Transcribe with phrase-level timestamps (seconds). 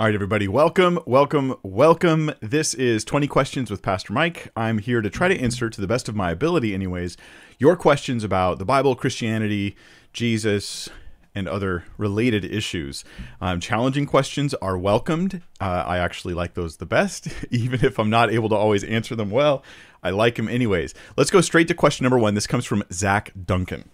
[0.00, 2.32] All right, everybody, welcome, welcome, welcome.
[2.40, 4.50] This is 20 Questions with Pastor Mike.
[4.56, 7.18] I'm here to try to answer, to the best of my ability, anyways,
[7.58, 9.76] your questions about the Bible, Christianity,
[10.14, 10.88] Jesus,
[11.34, 13.04] and other related issues.
[13.42, 15.42] Um, challenging questions are welcomed.
[15.60, 19.14] Uh, I actually like those the best, even if I'm not able to always answer
[19.14, 19.62] them well.
[20.02, 20.94] I like them anyways.
[21.18, 22.32] Let's go straight to question number one.
[22.32, 23.90] This comes from Zach Duncan.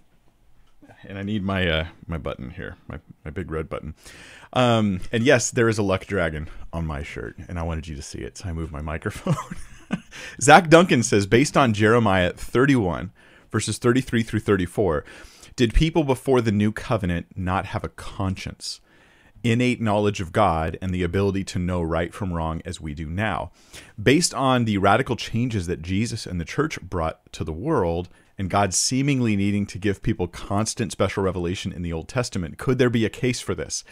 [1.04, 3.94] And I need my uh, my button here, my, my big red button.
[4.52, 7.96] Um, and yes, there is a luck dragon on my shirt, and I wanted you
[7.96, 9.56] to see it, so I moved my microphone.
[10.40, 13.12] Zach Duncan says, based on Jeremiah 31,
[13.50, 15.04] verses 33 through 34,
[15.54, 18.80] did people before the new covenant not have a conscience,
[19.42, 23.06] innate knowledge of God, and the ability to know right from wrong as we do
[23.06, 23.52] now?
[24.00, 28.50] Based on the radical changes that Jesus and the church brought to the world, and
[28.50, 32.90] God seemingly needing to give people constant special revelation in the Old Testament, could there
[32.90, 33.84] be a case for this?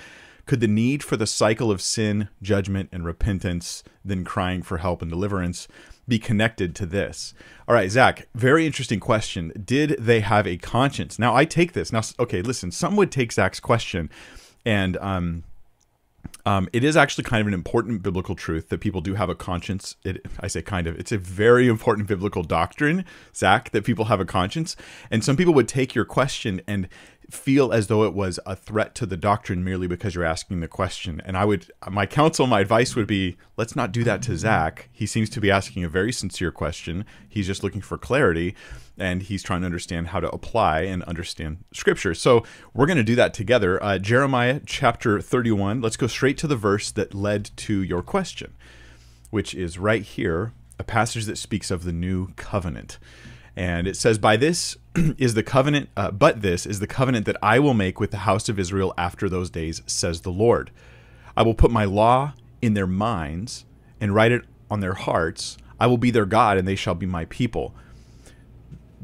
[0.46, 5.00] Could the need for the cycle of sin, judgment, and repentance, then crying for help
[5.00, 5.66] and deliverance,
[6.06, 7.32] be connected to this?
[7.66, 9.52] All right, Zach, very interesting question.
[9.64, 11.18] Did they have a conscience?
[11.18, 11.92] Now, I take this.
[11.92, 14.10] Now, okay, listen, some would take Zach's question
[14.66, 15.44] and, um,
[16.46, 19.34] um, it is actually kind of an important biblical truth that people do have a
[19.34, 19.96] conscience.
[20.04, 24.20] It, I say kind of, it's a very important biblical doctrine, Zach, that people have
[24.20, 24.76] a conscience.
[25.10, 26.88] And some people would take your question and
[27.30, 30.68] feel as though it was a threat to the doctrine merely because you're asking the
[30.68, 31.20] question.
[31.24, 34.88] And I would, my counsel, my advice would be let's not do that to Zach.
[34.92, 37.04] He seems to be asking a very sincere question.
[37.28, 38.54] He's just looking for clarity
[38.96, 42.14] and he's trying to understand how to apply and understand scripture.
[42.14, 43.82] So we're going to do that together.
[43.82, 45.80] Uh, Jeremiah chapter 31.
[45.80, 48.54] Let's go straight to the verse that led to your question,
[49.30, 52.98] which is right here, a passage that speaks of the new covenant.
[53.56, 54.76] And it says, By this
[55.18, 58.18] is the covenant, uh, but this is the covenant that I will make with the
[58.18, 60.70] house of Israel after those days, says the Lord.
[61.36, 63.64] I will put my law in their minds
[64.00, 65.56] and write it on their hearts.
[65.78, 67.74] I will be their God, and they shall be my people.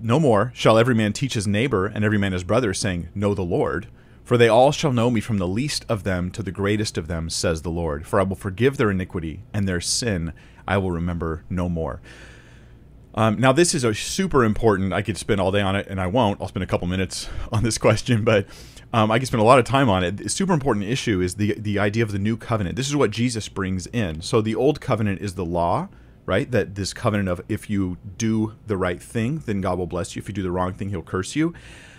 [0.00, 3.34] No more shall every man teach his neighbor and every man his brother, saying, Know
[3.34, 3.88] the Lord.
[4.24, 7.08] For they all shall know me from the least of them to the greatest of
[7.08, 8.06] them, says the Lord.
[8.06, 10.32] For I will forgive their iniquity, and their sin
[10.68, 12.00] I will remember no more.
[13.14, 14.92] Um, now, this is a super important.
[14.92, 16.40] I could spend all day on it, and I won't.
[16.40, 18.46] I'll spend a couple minutes on this question, but
[18.92, 20.16] um, I could spend a lot of time on it.
[20.18, 22.76] The super important issue is the the idea of the new covenant.
[22.76, 24.20] This is what Jesus brings in.
[24.20, 25.88] So the old covenant is the law,
[26.26, 26.50] right?
[26.50, 30.20] That this covenant of if you do the right thing, then God will bless you.
[30.20, 31.54] If you do the wrong thing, He'll curse you.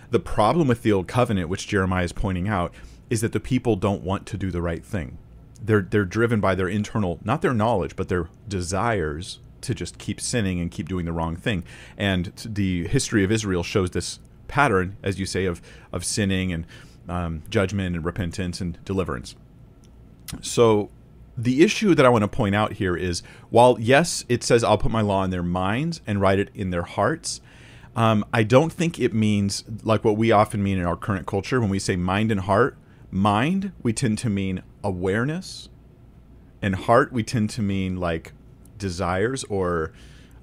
[0.09, 2.73] The problem with the old covenant, which Jeremiah is pointing out,
[3.09, 5.17] is that the people don't want to do the right thing.
[5.63, 10.19] They're they're driven by their internal, not their knowledge, but their desires to just keep
[10.19, 11.63] sinning and keep doing the wrong thing.
[11.97, 15.61] And the history of Israel shows this pattern, as you say, of
[15.91, 16.65] of sinning and
[17.07, 19.35] um, judgment and repentance and deliverance.
[20.41, 20.89] So
[21.37, 24.77] the issue that I want to point out here is while yes, it says I'll
[24.77, 27.41] put my law in their minds and write it in their hearts.
[27.95, 31.59] Um, I don't think it means like what we often mean in our current culture
[31.59, 32.77] when we say mind and heart.
[33.09, 35.67] Mind, we tend to mean awareness,
[36.61, 38.31] and heart, we tend to mean like
[38.81, 39.93] desires or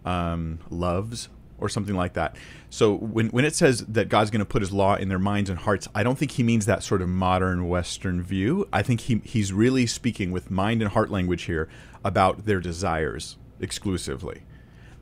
[0.06, 1.28] um, loves
[1.58, 2.36] or something like that.
[2.70, 5.50] So when when it says that God's going to put His law in their minds
[5.50, 8.66] and hearts, I don't think He means that sort of modern Western view.
[8.72, 11.68] I think He He's really speaking with mind and heart language here
[12.04, 14.42] about their desires exclusively.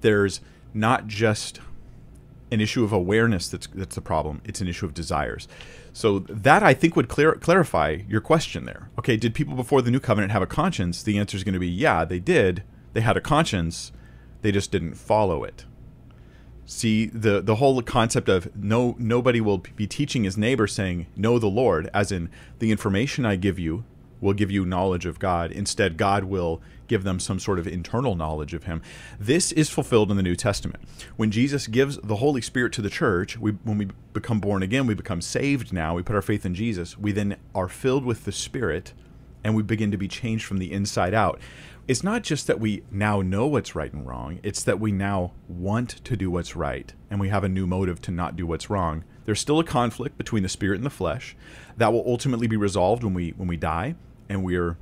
[0.00, 0.40] There's
[0.74, 1.60] not just
[2.50, 4.40] an issue of awareness that's that's the problem.
[4.44, 5.48] It's an issue of desires.
[5.92, 8.90] So that I think would clear, clarify your question there.
[8.98, 11.02] Okay, did people before the new covenant have a conscience?
[11.02, 12.62] The answer is going to be yeah, they did
[12.96, 13.92] they had a conscience,
[14.40, 15.66] they just didn't follow it.
[16.64, 21.38] See the the whole concept of no nobody will be teaching his neighbor saying know
[21.38, 23.84] the Lord as in the information I give you
[24.20, 25.52] will give you knowledge of God.
[25.52, 28.80] Instead, God will give them some sort of internal knowledge of Him.
[29.20, 30.82] This is fulfilled in the New Testament.
[31.16, 34.86] When Jesus gives the Holy Spirit to the church, we, when we become born again,
[34.86, 38.24] we become saved now, we put our faith in Jesus, we then are filled with
[38.24, 38.94] the Spirit
[39.44, 41.38] and we begin to be changed from the inside out
[41.88, 45.32] it's not just that we now know what's right and wrong, it's that we now
[45.48, 48.68] want to do what's right and we have a new motive to not do what's
[48.68, 49.04] wrong.
[49.24, 51.36] There's still a conflict between the spirit and the flesh
[51.76, 53.94] that will ultimately be resolved when we when we die
[54.28, 54.76] and we're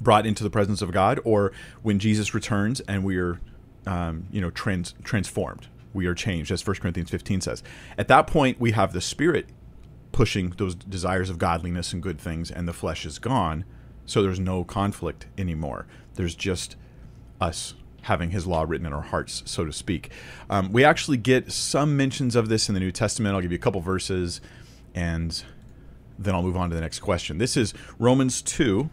[0.00, 1.52] brought into the presence of God or
[1.82, 3.40] when Jesus returns and we are
[3.86, 5.68] um, you know trans- transformed.
[5.92, 7.62] We are changed as 1 Corinthians 15 says.
[7.98, 9.48] At that point we have the spirit
[10.12, 13.64] pushing those desires of godliness and good things and the flesh is gone
[14.08, 15.86] so there's no conflict anymore.
[16.14, 16.76] There's just
[17.40, 20.10] us having his law written in our hearts, so to speak.
[20.48, 23.34] Um, we actually get some mentions of this in the New Testament.
[23.34, 24.40] I'll give you a couple verses
[24.94, 25.42] and
[26.18, 27.38] then I'll move on to the next question.
[27.38, 28.90] This is Romans 2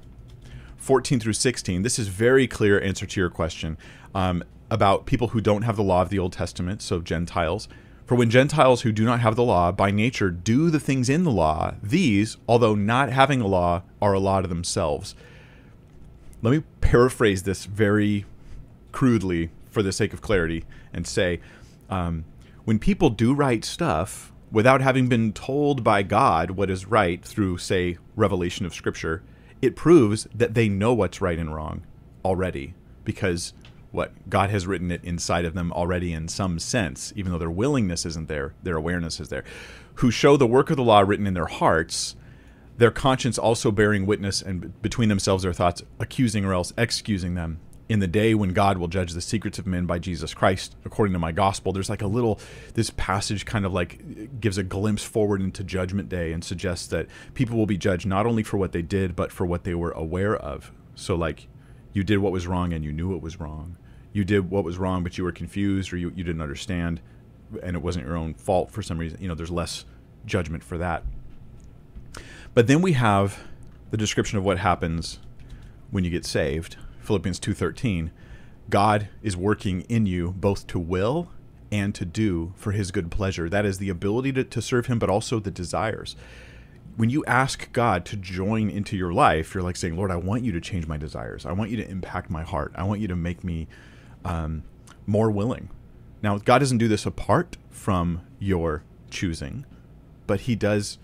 [0.77, 3.75] 14 through 16, this is very clear answer to your question
[4.13, 7.67] um, about people who don't have the law of the Old Testament, so Gentiles.
[8.05, 11.23] For when Gentiles who do not have the law by nature do the things in
[11.23, 15.15] the law, these, although not having a law, are a law to themselves.
[16.43, 18.25] Let me paraphrase this very
[18.91, 21.39] crudely for the sake of clarity and say
[21.89, 22.25] um,
[22.63, 27.57] when people do right stuff without having been told by God what is right through,
[27.57, 29.23] say, revelation of Scripture,
[29.61, 31.83] it proves that they know what's right and wrong
[32.23, 33.53] already because
[33.91, 37.49] what God has written it inside of them already in some sense, even though their
[37.49, 39.43] willingness isn't there, their awareness is there,
[39.95, 42.15] who show the work of the law written in their hearts,
[42.77, 47.59] their conscience also bearing witness and between themselves their thoughts accusing or else excusing them
[47.87, 51.13] in the day when God will judge the secrets of men by Jesus Christ, according
[51.13, 51.71] to my gospel.
[51.71, 52.39] There's like a little,
[52.73, 57.07] this passage kind of like gives a glimpse forward into Judgment Day and suggests that
[57.35, 59.91] people will be judged not only for what they did, but for what they were
[59.91, 60.71] aware of.
[60.95, 61.47] So, like,
[61.95, 63.77] you did what was wrong and you knew it was wrong
[64.15, 67.01] you did what was wrong, but you were confused or you, you didn't understand,
[67.61, 69.21] and it wasn't your own fault for some reason.
[69.21, 69.83] You know, there's less
[70.25, 71.03] judgment for that.
[72.53, 73.43] But then we have
[73.91, 75.19] the description of what happens
[75.91, 76.77] when you get saved.
[77.01, 78.11] Philippians 2:13.
[78.69, 81.27] God is working in you both to will
[81.69, 83.49] and to do for his good pleasure.
[83.49, 86.15] That is the ability to, to serve him, but also the desires.
[86.95, 90.43] When you ask God to join into your life, you're like saying, Lord, I want
[90.43, 91.45] you to change my desires.
[91.45, 92.71] I want you to impact my heart.
[92.75, 93.67] I want you to make me
[94.23, 94.63] um,
[95.05, 95.69] more willing.
[96.21, 99.65] Now, God doesn't do this apart from your choosing,
[100.25, 100.97] but He does.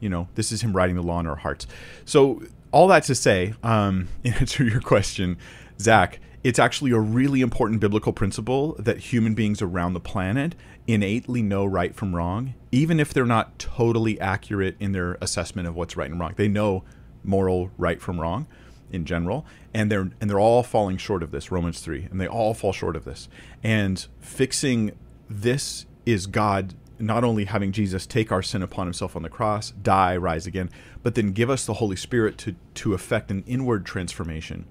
[0.00, 1.66] You know, this is Him writing the law in our hearts.
[2.04, 5.38] So, all that to say, um, in answer to your question,
[5.80, 10.54] Zach, it's actually a really important biblical principle that human beings around the planet
[10.86, 15.76] innately know right from wrong, even if they're not totally accurate in their assessment of
[15.76, 16.34] what's right and wrong.
[16.34, 16.82] They know
[17.22, 18.48] moral right from wrong
[18.90, 22.26] in general and they're and they're all falling short of this romans 3 and they
[22.28, 23.28] all fall short of this
[23.62, 24.92] and fixing
[25.28, 29.70] this is god not only having jesus take our sin upon himself on the cross
[29.82, 30.68] die rise again
[31.02, 34.66] but then give us the holy spirit to to effect an inward transformation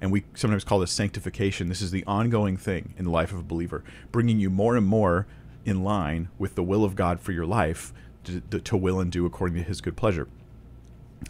[0.00, 3.40] and we sometimes call this sanctification this is the ongoing thing in the life of
[3.40, 3.82] a believer
[4.12, 5.26] bringing you more and more
[5.66, 7.92] in line with the will of god for your life
[8.24, 10.28] to, to will and do according to his good pleasure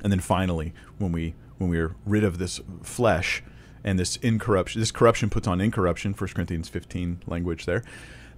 [0.03, 3.43] and then finally when we when we are rid of this flesh
[3.87, 7.83] and this incorruption, this corruption puts on incorruption, 1 Corinthians 15 language there,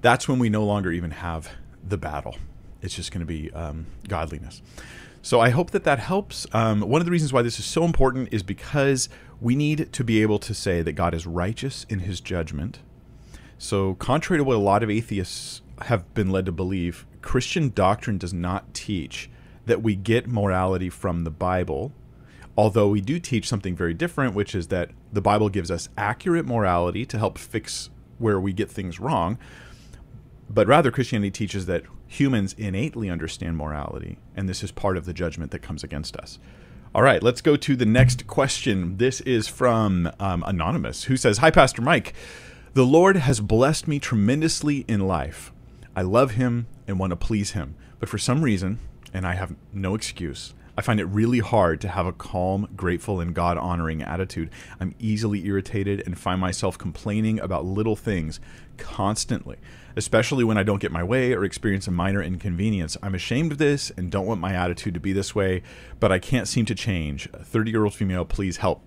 [0.03, 1.51] that's when we no longer even have
[1.83, 2.37] the battle.
[2.83, 4.63] It's just going to be um, godliness.
[5.23, 6.47] So I hope that that helps.
[6.53, 9.09] Um, one of the reasons why this is so important is because
[9.41, 12.79] we need to be able to say that God is righteous in his judgment.
[13.61, 18.19] So, contrary to what a lot of atheists have been led to believe, Christian doctrine
[18.19, 19.31] does not teach
[19.67, 21.93] that we get morality from the Bible
[22.59, 26.45] Although we do teach something very different, which is that the Bible gives us accurate
[26.45, 27.89] morality to help fix
[28.19, 29.39] where we get things wrong.
[30.51, 35.13] But rather, Christianity teaches that humans innately understand morality, and this is part of the
[35.13, 36.41] judgment that comes against us.
[36.93, 38.97] All right, let's go to the next question.
[38.97, 42.13] This is from um, Anonymous, who says Hi, Pastor Mike.
[42.75, 45.53] The Lord has blessed me tremendously in life.
[45.99, 47.75] I love Him and want to please Him.
[47.99, 48.79] But for some reason,
[49.13, 53.19] and I have no excuse, I find it really hard to have a calm, grateful,
[53.19, 54.51] and God honoring attitude.
[54.79, 58.39] I'm easily irritated and find myself complaining about little things
[58.77, 59.57] constantly,
[59.97, 62.97] especially when I don't get my way or experience a minor inconvenience.
[63.03, 65.65] I'm ashamed of this and don't want my attitude to be this way,
[65.99, 67.29] but I can't seem to change.
[67.33, 68.83] 30 year old female, please help.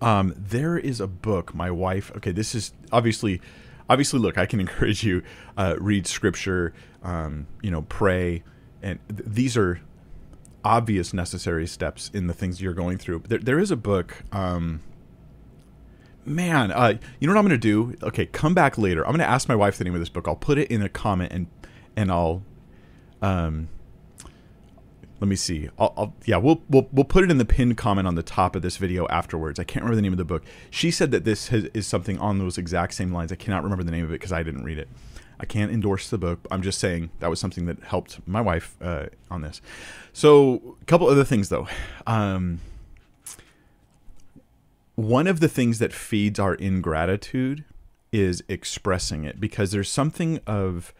[0.00, 3.40] Um, there is a book my wife, okay, this is obviously
[3.88, 5.22] obviously look i can encourage you
[5.56, 8.42] uh, read scripture um, you know pray
[8.82, 9.80] and th- these are
[10.66, 13.22] obvious necessary steps in the things you're going through.
[13.28, 14.24] There, there is a book.
[14.32, 14.80] Um,
[16.24, 17.96] man, uh, you know what I'm to do?
[18.02, 19.04] Okay, come back later.
[19.04, 20.26] I'm to ask my wife the name of this book.
[20.26, 21.46] I'll put it in a comment and
[21.94, 22.42] and I'll
[23.22, 23.68] um
[25.20, 25.68] let me see.
[25.78, 28.54] I'll, I'll, yeah, we'll, we'll we'll put it in the pinned comment on the top
[28.54, 29.58] of this video afterwards.
[29.58, 30.42] I can't remember the name of the book.
[30.70, 33.32] She said that this has, is something on those exact same lines.
[33.32, 34.88] I cannot remember the name of it because I didn't read it.
[35.38, 36.46] I can't endorse the book.
[36.50, 39.60] I'm just saying that was something that helped my wife uh, on this.
[40.12, 41.68] So, a couple other things though.
[42.06, 42.60] Um,
[44.94, 47.64] one of the things that feeds our ingratitude
[48.12, 50.94] is expressing it because there's something of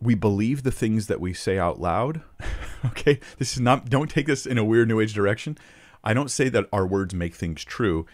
[0.00, 2.22] we believe the things that we say out loud.
[2.86, 3.90] okay, this is not.
[3.90, 5.58] Don't take this in a weird new age direction.
[6.02, 8.06] I don't say that our words make things true.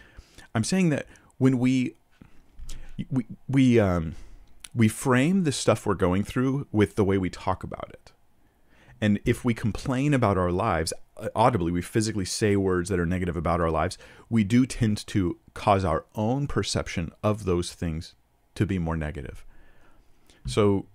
[0.53, 1.05] I'm saying that
[1.37, 1.95] when we
[3.09, 4.15] we we um
[4.75, 8.11] we frame the stuff we're going through with the way we talk about it.
[8.99, 10.91] And if we complain about our lives,
[11.35, 13.97] audibly, we physically say words that are negative about our lives,
[14.29, 18.15] we do tend to cause our own perception of those things
[18.55, 19.45] to be more negative.
[20.45, 20.87] So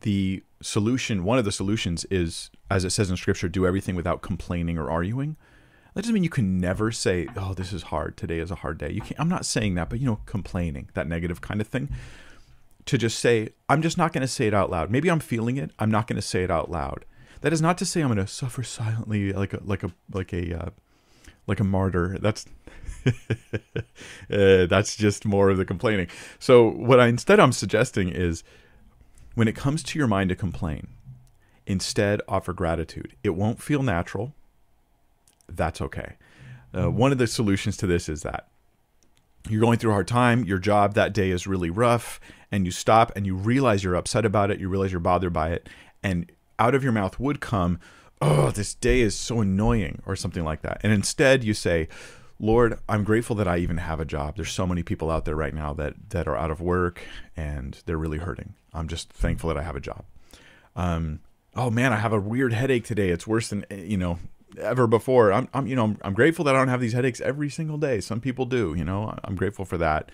[0.00, 4.22] the solution, one of the solutions is, as it says in scripture, do everything without
[4.22, 5.36] complaining or arguing.
[5.94, 8.16] That doesn't mean you can never say, "Oh, this is hard.
[8.16, 9.18] Today is a hard day." You can't.
[9.18, 11.88] I'm not saying that, but you know, complaining, that negative kind of thing.
[12.86, 15.56] To just say, "I'm just not going to say it out loud." Maybe I'm feeling
[15.56, 15.72] it.
[15.78, 17.04] I'm not going to say it out loud.
[17.40, 20.32] That is not to say I'm going to suffer silently like a like a like
[20.32, 20.70] a uh,
[21.46, 22.18] like a martyr.
[22.20, 22.46] That's
[23.06, 26.06] uh, that's just more of the complaining.
[26.38, 28.44] So what I instead I'm suggesting is
[29.34, 30.88] when it comes to your mind to complain,
[31.66, 33.14] instead offer gratitude.
[33.22, 34.34] It won't feel natural.
[35.48, 36.14] That's okay.
[36.76, 38.48] Uh, one of the solutions to this is that
[39.48, 42.20] you're going through a hard time, your job that day is really rough,
[42.52, 45.50] and you stop and you realize you're upset about it, you realize you're bothered by
[45.50, 45.68] it,
[46.02, 47.80] and out of your mouth would come,
[48.22, 50.80] Oh, this day is so annoying, or something like that.
[50.82, 51.88] And instead you say,
[52.38, 54.36] Lord, I'm grateful that I even have a job.
[54.36, 57.02] There's so many people out there right now that that are out of work
[57.36, 58.54] and they're really hurting.
[58.72, 60.04] I'm just thankful that I have a job.
[60.76, 61.20] Um,
[61.56, 63.10] oh man, I have a weird headache today.
[63.10, 64.18] It's worse than you know
[64.58, 65.32] ever before.
[65.32, 67.78] I'm, I'm you know, I'm, I'm, grateful that I don't have these headaches every single
[67.78, 68.00] day.
[68.00, 69.16] Some people do, you know.
[69.24, 70.10] I'm grateful for that.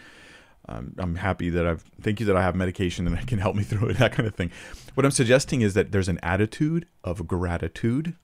[0.69, 3.63] Um, I'm happy that I've thank you that I have medication that can help me
[3.63, 3.99] through it.
[3.99, 4.51] That kind of thing.
[4.95, 8.15] What I'm suggesting is that there's an attitude of gratitude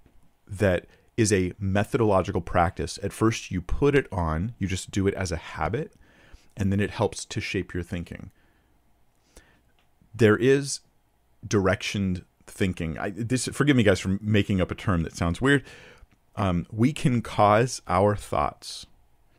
[0.47, 0.87] that
[1.17, 2.99] is a methodological practice.
[3.03, 5.93] At first, you put it on, you just do it as a habit,
[6.57, 8.31] and then it helps to shape your thinking.
[10.14, 10.81] There is
[11.47, 12.99] directioned thinking.
[12.99, 15.64] I, this forgive me, guys, for making up a term that sounds weird.
[16.37, 18.87] Um, we can cause our thoughts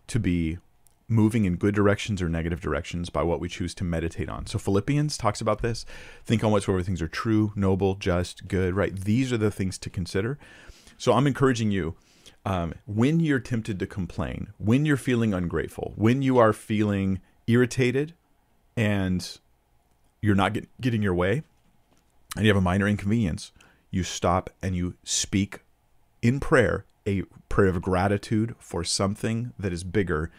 [0.08, 0.60] to be
[1.08, 4.46] moving in good directions or negative directions by what we choose to meditate on.
[4.46, 5.86] So Philippians talks about this.
[6.26, 8.96] Think on whatsoever things are true, noble, just, good, right?
[8.96, 10.38] These are the things to consider.
[10.98, 11.96] So I'm encouraging you
[12.46, 18.14] um, when you're tempted to complain, when you're feeling ungrateful, when you are feeling irritated
[18.76, 19.40] and
[20.24, 21.44] you're not get, getting your way
[22.36, 23.52] and you have a minor inconvenience,
[23.92, 25.60] you stop and you speak
[26.22, 30.32] in prayer a prayer of gratitude for something that is bigger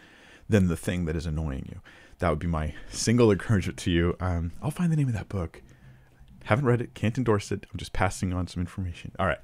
[0.49, 1.81] than the thing that is annoying you.
[2.19, 4.17] That would be my single encouragement to you.
[4.21, 5.63] Um, I'll find the name of that book.
[6.45, 7.67] Haven't read it, can't endorse it.
[7.71, 9.13] I'm just passing on some information.
[9.19, 9.39] All right.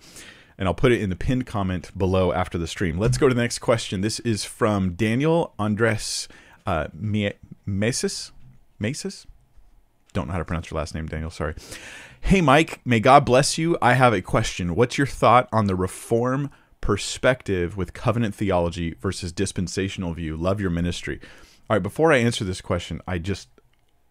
[0.57, 2.99] And I'll put it in the pinned comment below after the stream.
[2.99, 4.01] Let's go to the next question.
[4.01, 6.29] This is from Daniel Andres
[6.67, 8.31] uh, Mesis.
[8.79, 9.27] Mesis?
[10.13, 11.31] Don't know how to pronounce your last name, Daniel.
[11.31, 11.55] Sorry.
[12.21, 13.79] Hey, Mike, may God bless you.
[13.81, 14.75] I have a question.
[14.75, 16.51] What's your thought on the reform
[16.81, 20.37] perspective with covenant theology versus dispensational view?
[20.37, 21.21] Love your ministry.
[21.69, 23.49] All right, before I answer this question, I just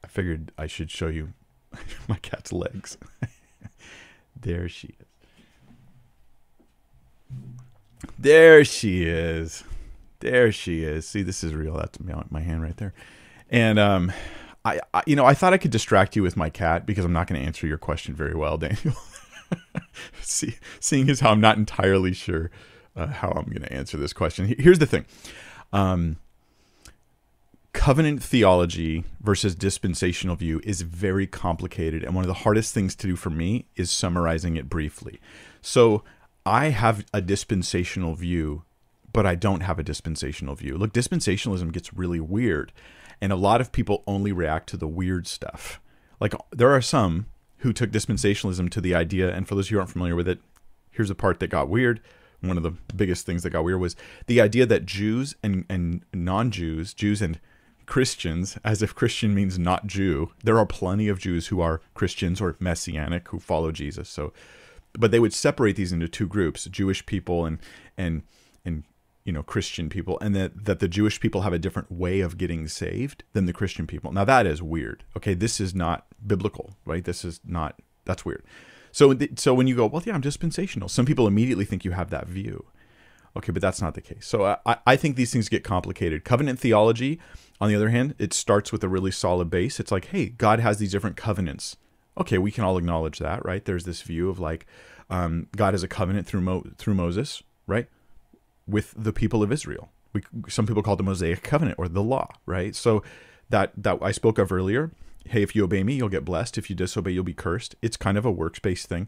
[0.03, 1.34] I figured I should show you
[2.08, 2.98] my cat's legs.
[4.39, 5.06] there she is.
[8.18, 9.63] There she is.
[10.20, 11.08] There she is.
[11.08, 11.75] See, this is real.
[11.75, 12.94] That's my hand right there.
[13.50, 14.12] And um
[14.66, 17.13] I, I, you know, I thought I could distract you with my cat because I'm
[17.13, 18.96] not going to answer your question very well, Daniel.
[20.22, 22.51] See, seeing as how I'm not entirely sure
[22.96, 24.54] uh, how I'm going to answer this question.
[24.60, 25.06] Here's the thing.
[25.72, 26.18] Um,
[27.74, 33.08] covenant theology versus dispensational view is very complicated and one of the hardest things to
[33.08, 35.20] do for me is summarizing it briefly.
[35.62, 36.04] So,
[36.46, 38.63] I have a dispensational view,
[39.13, 40.78] but I don't have a dispensational view.
[40.78, 42.72] Look, dispensationalism gets really weird
[43.22, 45.80] and a lot of people only react to the weird stuff.
[46.20, 49.92] Like there are some who took dispensationalism to the idea, and for those who aren't
[49.92, 50.40] familiar with it,
[50.92, 52.02] here's the part that got weird.
[52.42, 53.98] One of the biggest things that got weird was
[54.28, 57.40] the idea that Jews and, and non Jews, Jews and
[57.86, 60.32] Christians, as if Christian means not Jew.
[60.44, 64.08] There are plenty of Jews who are Christians or messianic who follow Jesus.
[64.08, 64.32] So,
[64.94, 67.60] but they would separate these into two groups: Jewish people and
[67.98, 68.24] and and
[69.29, 72.36] you know Christian people, and that that the Jewish people have a different way of
[72.36, 74.12] getting saved than the Christian people.
[74.12, 75.03] Now that is weird.
[75.15, 77.05] Okay, this is not biblical, right?
[77.05, 77.79] This is not.
[78.05, 78.43] That's weird.
[78.91, 80.89] So so when you go, well, yeah, I'm dispensational.
[80.89, 82.65] Some people immediately think you have that view.
[83.38, 84.25] Okay, but that's not the case.
[84.25, 86.25] So I, I think these things get complicated.
[86.25, 87.19] Covenant theology,
[87.62, 89.79] on the other hand, it starts with a really solid base.
[89.79, 91.77] It's like, hey, God has these different covenants.
[92.17, 93.63] Okay, we can all acknowledge that, right?
[93.63, 94.65] There's this view of like
[95.12, 97.88] um, God has a covenant through Mo- through Moses, right?
[98.70, 99.90] With the people of Israel.
[100.14, 102.76] We, some people call it the Mosaic covenant or the law, right?
[102.76, 103.04] So
[103.50, 104.92] that that I spoke of earlier.
[105.26, 106.58] Hey, if you obey me, you'll get blessed.
[106.58, 107.76] If you disobey, you'll be cursed.
[107.82, 109.08] It's kind of a works based thing,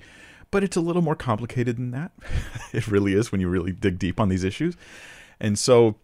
[0.51, 2.11] but it's a little more complicated than that.
[2.73, 4.75] it really is when you really dig deep on these issues.
[5.39, 5.95] And so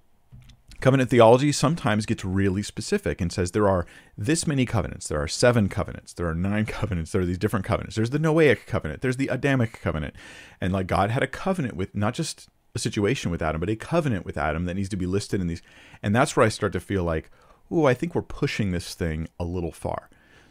[0.80, 3.86] covenant theology sometimes gets really specific and says there are
[4.18, 5.08] this many covenants.
[5.08, 6.14] There are seven covenants.
[6.14, 7.12] There are nine covenants.
[7.12, 7.96] There are these different covenants.
[7.96, 9.02] There's the Noahic covenant.
[9.02, 10.16] There's the Adamic covenant.
[10.62, 13.76] And like God had a covenant with not just a situation with Adam, but a
[13.76, 15.62] covenant with Adam that needs to be listed in these.
[16.02, 17.30] And that's where I start to feel like,
[17.70, 20.10] oh, I think we're pushing this thing a little far.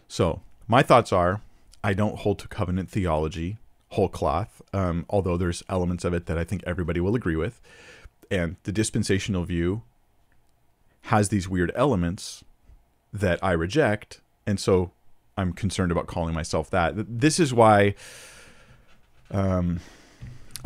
[0.09, 1.41] So my thoughts are
[1.83, 3.59] I don't hold to covenant theology
[3.91, 7.61] whole cloth, um, although there's elements of it that I think everybody will agree with.
[8.31, 9.83] And the dispensational view
[11.03, 12.45] has these weird elements
[13.13, 14.21] that I reject.
[14.47, 14.91] And so
[15.37, 16.95] I'm concerned about calling myself that.
[16.97, 17.95] This is why
[19.31, 19.81] um,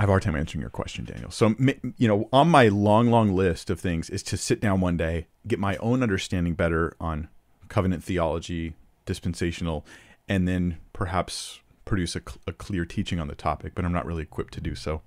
[0.00, 1.30] I have a hard time answering your question, Daniel.
[1.30, 1.54] So,
[1.98, 5.26] you know, on my long, long list of things is to sit down one day,
[5.46, 7.28] get my own understanding better on
[7.68, 8.72] covenant theology,
[9.04, 9.84] dispensational,
[10.26, 14.22] and then perhaps produce a, a clear teaching on the topic, but I'm not really
[14.22, 15.02] equipped to do so.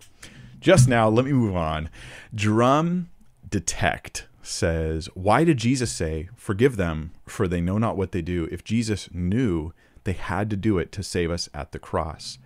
[0.59, 1.89] Just now, let me move on.
[2.35, 3.09] Drum
[3.50, 8.47] Detect says, Why did Jesus say, Forgive them, for they know not what they do,
[8.51, 9.73] if Jesus knew
[10.03, 12.38] they had to do it to save us at the cross?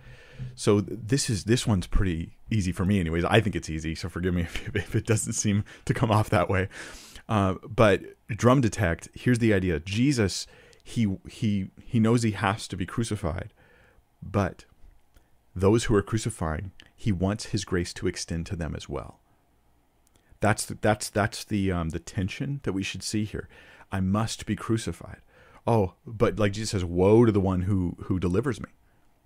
[0.54, 3.24] So this is this one's pretty easy for me, anyways.
[3.24, 6.30] I think it's easy, so forgive me if, if it doesn't seem to come off
[6.30, 6.68] that way.
[7.28, 9.08] Uh, but drum detect.
[9.14, 10.46] Here's the idea: Jesus,
[10.82, 13.52] he he he knows he has to be crucified,
[14.22, 14.64] but
[15.54, 19.20] those who are crucifying, he wants his grace to extend to them as well.
[20.40, 23.48] That's the, that's that's the um, the tension that we should see here.
[23.90, 25.20] I must be crucified.
[25.66, 28.68] Oh, but like Jesus says, woe to the one who who delivers me.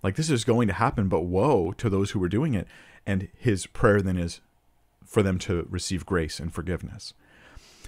[0.03, 2.67] Like this is going to happen, but woe to those who are doing it.
[3.05, 4.41] And his prayer then is
[5.05, 7.13] for them to receive grace and forgiveness.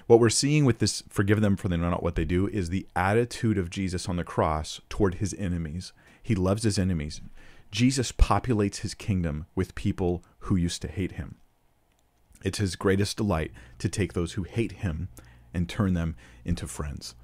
[0.07, 2.69] What we're seeing with this forgive them for they know not what they do is
[2.69, 5.93] the attitude of Jesus on the cross toward his enemies.
[6.21, 7.21] He loves his enemies.
[7.71, 11.35] Jesus populates his kingdom with people who used to hate him.
[12.43, 15.09] It's his greatest delight to take those who hate him
[15.53, 17.15] and turn them into friends.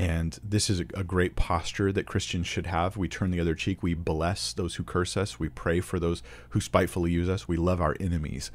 [0.00, 2.96] And this is a, great posture that Christians should have.
[2.96, 3.82] We turn the other cheek.
[3.82, 5.38] We bless those who curse us.
[5.38, 7.46] We pray for those who spitefully use us.
[7.46, 8.50] We love our enemies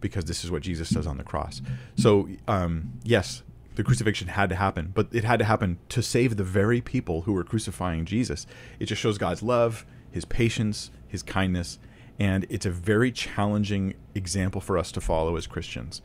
[0.00, 1.62] because this is what Jesus does on the cross.
[1.96, 3.44] So, um, yes,
[3.76, 7.22] the crucifixion had to happen, but it had to happen to save the very people
[7.22, 8.44] who were crucifying Jesus.
[8.80, 11.78] It just shows God's love, his patience, his kindness,
[12.18, 16.02] and it's a very challenging example for us to follow as Christians.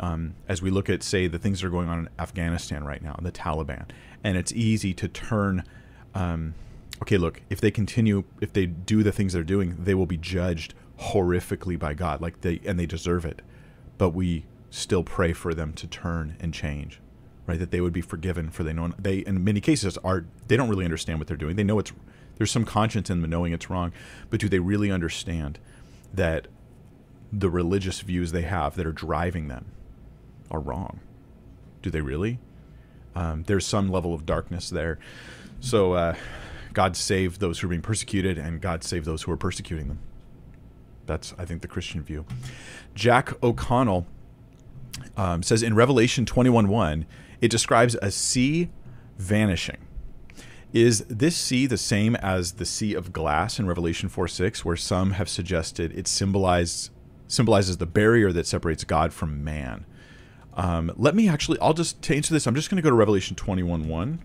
[0.00, 3.02] Um, as we look at, say, the things that are going on in Afghanistan right
[3.02, 3.88] now, the Taliban,
[4.22, 5.64] and it's easy to turn.
[6.14, 6.54] Um,
[7.02, 10.16] okay, look, if they continue, if they do the things they're doing, they will be
[10.16, 13.42] judged horrifically by God, like they and they deserve it.
[13.98, 17.00] But we still pray for them to turn and change
[17.46, 17.58] right?
[17.58, 20.68] That they would be forgiven for they know they in many cases are they don't
[20.68, 21.56] really understand what they're doing.
[21.56, 21.92] They know it's
[22.36, 23.92] there's some conscience in them knowing it's wrong,
[24.30, 25.58] but do they really understand
[26.12, 26.48] that
[27.32, 29.66] the religious views they have that are driving them
[30.54, 31.00] are wrong?
[31.82, 32.38] Do they really?
[33.14, 34.98] Um, there's some level of darkness there.
[35.60, 36.14] So uh,
[36.72, 39.98] God save those who are being persecuted, and God save those who are persecuting them.
[41.06, 42.24] That's I think the Christian view.
[42.94, 44.06] Jack O'Connell
[45.16, 47.04] um, says in Revelation 21:1,
[47.40, 48.70] it describes a sea
[49.18, 49.78] vanishing.
[50.72, 55.12] Is this sea the same as the sea of glass in Revelation 4:6, where some
[55.12, 56.90] have suggested it symbolizes
[57.28, 59.86] symbolizes the barrier that separates God from man?
[60.54, 62.46] Um, let me actually, I'll just to answer this.
[62.46, 64.24] I'm just going to go to Revelation 21 1.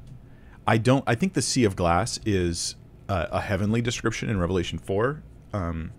[0.68, 2.76] I don't, I think the sea of glass is
[3.08, 5.24] a, a heavenly description in Revelation 4.
[5.54, 5.92] Um,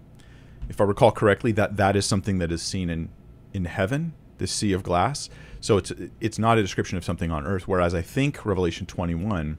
[0.68, 3.08] if I recall correctly, that that is something that is seen in
[3.52, 5.28] in heaven, the sea of glass.
[5.60, 7.66] So it's it's not a description of something on earth.
[7.66, 9.58] Whereas I think Revelation 21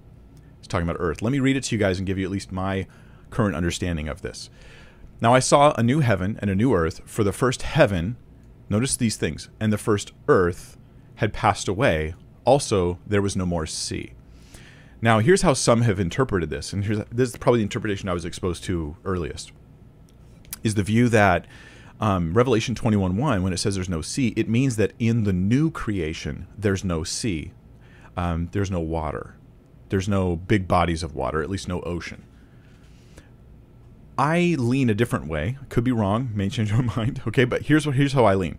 [0.62, 1.22] is talking about earth.
[1.22, 2.88] Let me read it to you guys and give you at least my
[3.30, 4.50] current understanding of this.
[5.20, 7.02] Now I saw a new heaven and a new earth.
[7.06, 8.16] For the first heaven,
[8.72, 10.78] notice these things, and the first earth
[11.16, 12.16] had passed away.
[12.46, 14.14] Also, there was no more sea.
[15.02, 18.14] Now, here's how some have interpreted this, and here's this is probably the interpretation I
[18.14, 19.52] was exposed to earliest.
[20.64, 21.48] Is the view that
[22.00, 25.34] um, Revelation 21 1, when it says there's no sea, it means that in the
[25.34, 27.52] new creation, there's no sea.
[28.18, 29.36] Um, there's no water.
[29.90, 32.24] There's no big bodies of water, at least no ocean.
[34.18, 35.58] I lean a different way.
[35.70, 37.22] Could be wrong, may change my mind.
[37.28, 38.58] Okay, but here's what here's how I lean.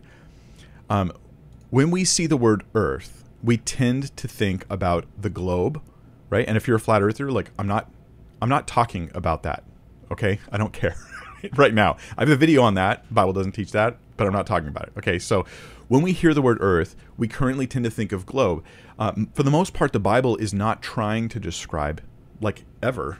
[0.90, 1.12] Um,
[1.70, 5.80] when we see the word Earth, we tend to think about the globe,
[6.30, 6.46] right?
[6.46, 7.90] And if you're a flat earther, like I'm not,
[8.40, 9.64] I'm not talking about that.
[10.10, 10.96] Okay, I don't care.
[11.56, 11.96] right now.
[12.16, 13.12] I have a video on that.
[13.12, 14.92] Bible doesn't teach that, but I'm not talking about it.
[14.98, 15.44] Okay, so
[15.88, 18.64] when we hear the word earth, we currently tend to think of globe.
[18.98, 22.02] Um, for the most part, the Bible is not trying to describe,
[22.40, 23.18] like ever,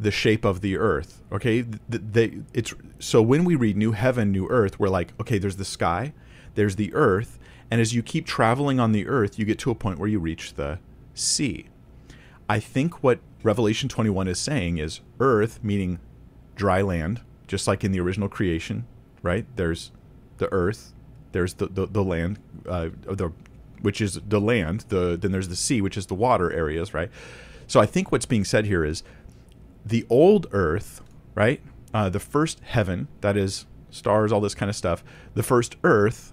[0.00, 1.22] the shape of the earth.
[1.30, 5.56] Okay, they, it's so when we read new heaven, new earth, we're like, okay, there's
[5.56, 6.14] the sky,
[6.54, 7.38] there's the earth,
[7.70, 10.18] and as you keep traveling on the earth, you get to a point where you
[10.18, 10.78] reach the
[11.14, 11.66] sea.
[12.48, 16.00] I think what Revelation 21 is saying is earth, meaning
[16.56, 18.86] dry land, just like in the original creation,
[19.22, 19.44] right?
[19.56, 19.92] There's
[20.38, 20.94] the earth,
[21.32, 23.32] There's the the, the land, uh, the
[23.82, 24.86] which is the land.
[24.88, 27.10] The then there's the sea, which is the water areas, right?
[27.66, 29.04] So I think what's being said here is
[29.84, 31.02] the old Earth,
[31.34, 31.60] right?
[31.92, 35.02] Uh, the first heaven, that is stars, all this kind of stuff.
[35.34, 36.32] The first Earth,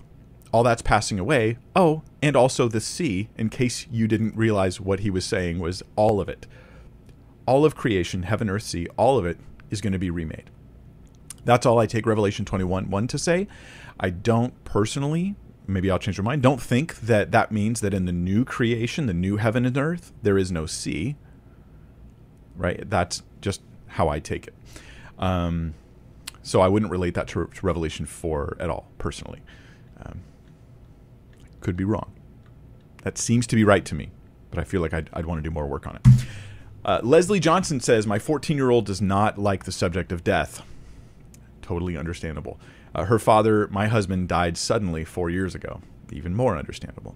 [0.52, 1.58] all that's passing away.
[1.76, 3.30] Oh, and also the sea.
[3.38, 6.48] In case you didn't realize what he was saying, was all of it,
[7.46, 9.38] all of creation, heaven, earth, sea, all of it
[9.70, 10.50] is going to be remade.
[11.46, 13.48] That's all I take Revelation 21 1 to say.
[14.00, 18.06] I don't personally, maybe I'll change my mind, don't think that that means that in
[18.06, 21.16] the new creation, the new heaven and earth, there is no sea.
[22.56, 22.90] Right?
[22.90, 24.54] That's just how I take it.
[25.20, 25.74] Um,
[26.44, 29.42] so I wouldn't relate that to, to Revelation 4 at all, personally.
[30.04, 30.22] Um,
[31.62, 32.14] could be wrong.
[33.04, 34.12] That seems to be right to me,
[34.50, 36.08] but I feel like I'd, I'd want to do more work on it.
[36.86, 40.64] Uh, Leslie Johnson says, My 14 year old does not like the subject of death
[41.68, 42.60] totally understandable.
[42.96, 45.82] Uh, her father, my husband, died suddenly four years ago.
[46.12, 47.16] Even more understandable.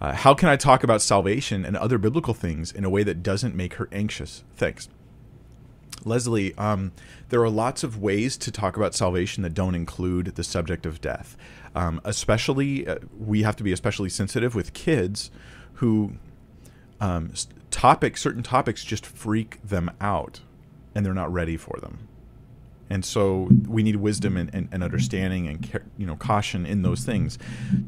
[0.00, 3.22] Uh, how can I talk about salvation and other biblical things in a way that
[3.22, 4.42] doesn't make her anxious?
[4.56, 4.88] Thanks.
[6.04, 6.92] Leslie, um,
[7.28, 11.00] there are lots of ways to talk about salvation that don't include the subject of
[11.00, 11.36] death.
[11.74, 15.30] Um, especially, uh, we have to be especially sensitive with kids
[15.74, 16.12] who
[17.00, 17.32] um,
[17.70, 20.40] topics, certain topics just freak them out
[20.94, 22.08] and they're not ready for them
[22.88, 27.04] and so we need wisdom and, and, and, understanding and you know caution in those
[27.04, 27.38] things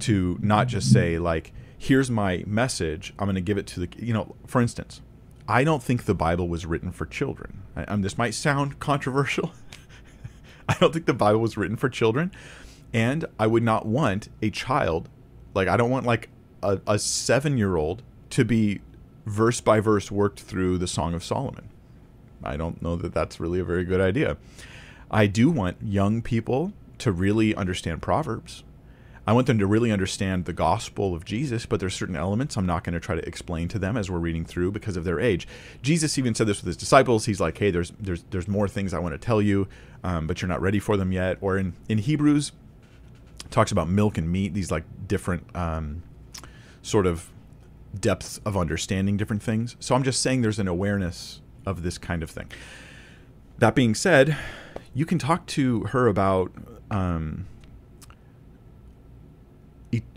[0.01, 3.89] to not just say like here's my message i'm going to give it to the
[3.99, 5.01] you know for instance
[5.49, 7.63] i don't think the bible was written for children.
[7.75, 9.53] I, um, this might sound controversial.
[10.69, 12.31] I don't think the bible was written for children.
[12.93, 15.09] And i would not want a child
[15.55, 16.29] like i don't want like
[16.63, 18.81] a, a seven year old to be
[19.27, 21.69] verse by verse worked through the song of solomon.
[22.43, 24.37] I don't know that that's really a very good idea.
[25.11, 28.65] I do want young people to really understand Proverbs.
[29.29, 32.65] I want them to really understand the gospel of Jesus, but there's certain elements I'm
[32.65, 35.21] not going to try to explain to them as we're reading through because of their
[35.21, 35.47] age.
[35.83, 37.27] Jesus even said this with his disciples.
[37.27, 39.69] He's like, "Hey, there's there's there's more things I want to tell you,
[40.03, 42.53] um, but you're not ready for them yet." Or in in Hebrews,
[43.51, 44.55] talks about milk and meat.
[44.55, 46.05] These like different um,
[46.81, 47.31] sort of
[48.01, 49.77] depths of understanding different things.
[49.79, 52.51] So I'm just saying there's an awareness of this kind of thing.
[53.59, 54.39] That being said,
[54.95, 56.51] you can talk to her about.
[56.91, 57.47] Um,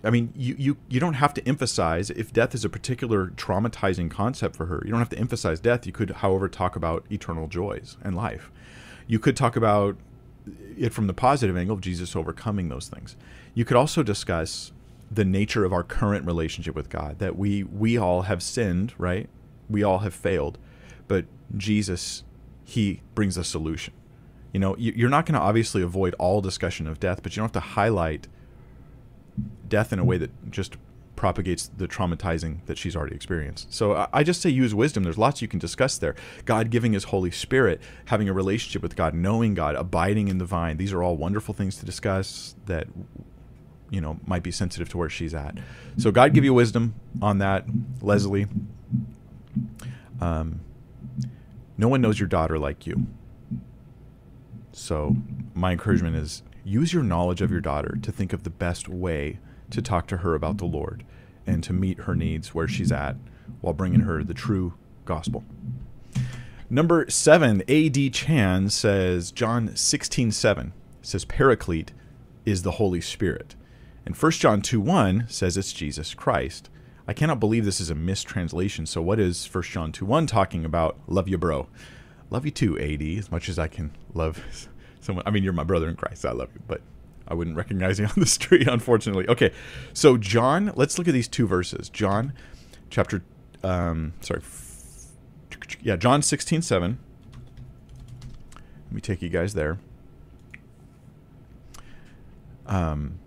[0.04, 4.12] I mean, you, you, you don't have to emphasize if death is a particular traumatizing
[4.12, 4.82] concept for her.
[4.84, 5.86] You don't have to emphasize death.
[5.86, 8.52] You could, however, talk about eternal joys and life.
[9.08, 9.96] You could talk about
[10.78, 13.16] it from the positive angle of Jesus overcoming those things.
[13.54, 14.74] You could also discuss
[15.10, 17.20] the nature of our current relationship with God.
[17.20, 19.30] That we we all have sinned, right?
[19.70, 20.58] We all have failed,
[21.08, 22.24] but Jesus,
[22.64, 23.94] He brings a solution.
[24.54, 27.54] You know, you're not going to obviously avoid all discussion of death, but you don't
[27.54, 28.28] have to highlight
[29.68, 30.78] death in a way that just
[31.16, 33.72] propagates the traumatizing that she's already experienced.
[33.72, 35.04] So I just say use wisdom.
[35.04, 36.16] There's lots you can discuss there.
[36.46, 40.46] God giving his Holy Spirit, having a relationship with God, knowing God, abiding in the
[40.46, 40.78] vine.
[40.78, 42.88] These are all wonderful things to discuss that
[43.92, 45.58] you know might be sensitive to where she's at.
[45.98, 47.66] So God give you wisdom on that,
[48.02, 48.48] Leslie.
[50.20, 50.62] Um,
[51.78, 53.08] no one knows your daughter like you.
[54.72, 55.18] So,
[55.54, 59.40] my encouragement is use your knowledge of your daughter to think of the best way
[59.70, 61.04] to talk to her about the Lord
[61.48, 63.16] and to meet her needs where she's at
[63.62, 64.74] while bringing her the true
[65.06, 65.44] gospel.
[66.70, 68.12] Number seven, A.D.
[68.12, 71.92] Chan says, John 16 7 says, Paraclete
[72.46, 73.56] is the Holy Spirit.
[74.06, 76.70] And 1 John 2 1 says it's Jesus Christ.
[77.08, 78.86] I cannot believe this is a mistranslation.
[78.86, 80.98] So, what is 1 John 2 1 talking about?
[81.08, 81.68] Love you, bro.
[82.30, 84.70] Love you too, AD, as much as I can love
[85.02, 85.24] someone.
[85.28, 86.26] I mean, you're my brother in Christ.
[86.26, 86.82] I love you, but
[87.28, 89.28] I wouldn't recognize you on the street, unfortunately.
[89.28, 89.52] Okay,
[89.94, 91.90] so John, let's look at these two verses.
[91.90, 92.34] John,
[92.90, 93.24] chapter,
[93.64, 94.42] um, sorry,
[95.82, 97.00] yeah, John 16, 7.
[98.54, 99.80] Let me take you guys there.
[102.66, 103.20] Um,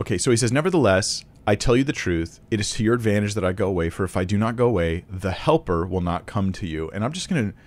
[0.00, 3.34] okay, so he says, Nevertheless, I tell you the truth, it is to your advantage
[3.34, 6.26] that I go away, for if I do not go away, the helper will not
[6.26, 6.90] come to you.
[6.90, 7.58] And I'm just going to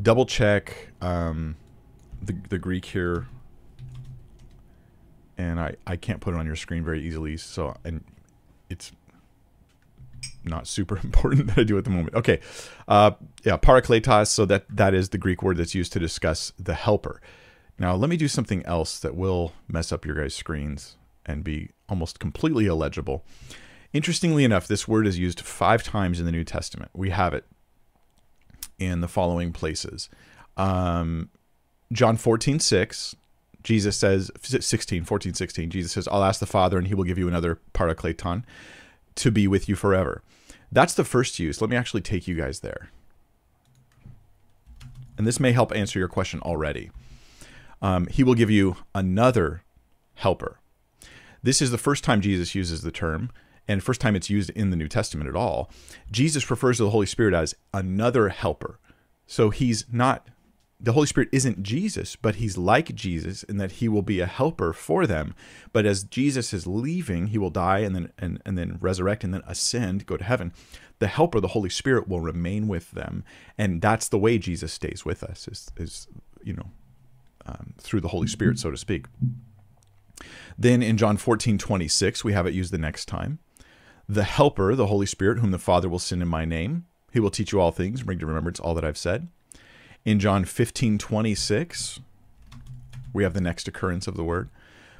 [0.00, 1.56] double check um,
[2.22, 3.26] the, the Greek here.
[5.36, 7.36] And I, I can't put it on your screen very easily.
[7.36, 8.04] So, and
[8.70, 8.92] it's
[10.44, 12.14] not super important that I do at the moment.
[12.14, 12.40] Okay.
[12.88, 13.12] Uh,
[13.44, 14.28] yeah, parakletos.
[14.28, 17.20] So that, that is the Greek word that's used to discuss the helper.
[17.78, 21.70] Now, let me do something else that will mess up your guys' screens and be
[21.88, 23.24] almost completely illegible.
[23.92, 26.90] Interestingly enough, this word is used five times in the New Testament.
[26.94, 27.44] We have it
[28.78, 30.08] in the following places
[30.56, 31.30] um,
[31.92, 33.16] John 14, 6,
[33.62, 35.70] Jesus says 16, 14, 16.
[35.70, 38.44] Jesus says, "I'll ask the Father and he will give you another parakleton
[39.14, 40.22] to be with you forever."
[40.72, 41.60] That's the first use.
[41.60, 42.88] Let me actually take you guys there.
[45.18, 46.90] And this may help answer your question already.
[47.82, 49.62] Um, he will give you another
[50.14, 50.58] helper.
[51.42, 53.30] This is the first time Jesus uses the term,
[53.68, 55.70] and first time it's used in the New Testament at all.
[56.10, 58.78] Jesus refers to the Holy Spirit as another helper.
[59.26, 60.28] So he's not,
[60.82, 64.26] the Holy Spirit isn't Jesus, but he's like Jesus in that he will be a
[64.26, 65.34] helper for them.
[65.72, 69.32] But as Jesus is leaving, he will die and then and, and then resurrect and
[69.32, 70.52] then ascend, go to heaven.
[70.98, 73.24] The helper, the Holy Spirit, will remain with them.
[73.56, 76.08] And that's the way Jesus stays with us, is, is
[76.42, 76.70] you know,
[77.46, 79.06] um, through the Holy Spirit, so to speak.
[80.58, 83.38] Then in John 14, 26, we have it used the next time.
[84.08, 87.30] The Helper, the Holy Spirit, whom the Father will send in my name, he will
[87.30, 89.28] teach you all things, bring to remembrance all that I've said.
[90.04, 92.00] In John 15, 26,
[93.12, 94.48] we have the next occurrence of the word.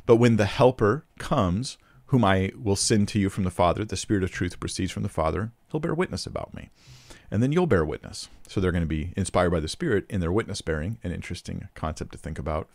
[0.07, 3.97] But when the Helper comes, whom I will send to you from the Father, the
[3.97, 6.71] Spirit of truth proceeds from the Father, he'll bear witness about me.
[7.31, 8.29] And then you'll bear witness.
[8.47, 11.69] So they're going to be inspired by the Spirit in their witness bearing, an interesting
[11.75, 12.69] concept to think about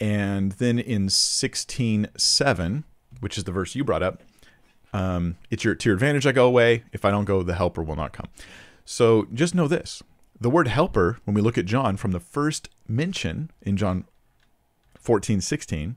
[0.00, 2.84] and then in 16.7,
[3.20, 4.22] which is the verse you brought up,
[4.92, 6.84] um, it's your, to your advantage I go away.
[6.92, 8.28] If I don't go, the helper will not come.
[8.84, 10.02] So just know this.
[10.40, 14.04] The word helper, when we look at John from the first mention in John
[15.00, 15.96] 14, 16,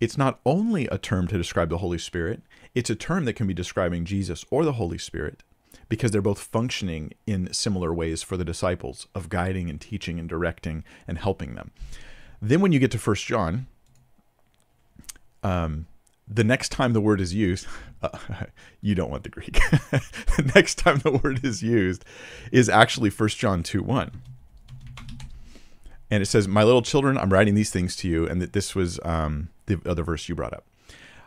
[0.00, 2.42] it's not only a term to describe the Holy Spirit,
[2.74, 5.44] it's a term that can be describing Jesus or the Holy Spirit
[5.88, 10.28] because they're both functioning in similar ways for the disciples of guiding and teaching and
[10.28, 11.70] directing and helping them.
[12.42, 13.66] Then when you get to First John,
[15.44, 15.86] um,
[16.26, 17.66] the next time the word is used,
[18.02, 18.08] uh,
[18.80, 19.54] you don't want the Greek.
[19.90, 22.04] the next time the word is used
[22.52, 24.10] is actually First John 2 1.
[26.10, 28.26] And it says, My little children, I'm writing these things to you.
[28.26, 30.64] And that this was um, the other verse you brought up.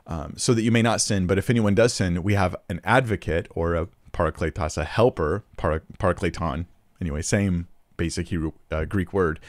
[0.05, 1.27] Um, so that you may not sin.
[1.27, 5.81] But if anyone does sin, we have an advocate or a parakletos, a helper, para,
[5.99, 6.65] parakleton.
[7.01, 9.39] Anyway, same basic Hebrew, uh, Greek word,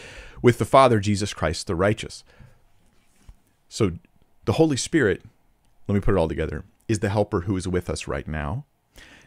[0.42, 2.24] with the Father, Jesus Christ, the righteous.
[3.68, 3.92] So
[4.46, 5.22] the Holy Spirit,
[5.88, 8.64] let me put it all together, is the helper who is with us right now.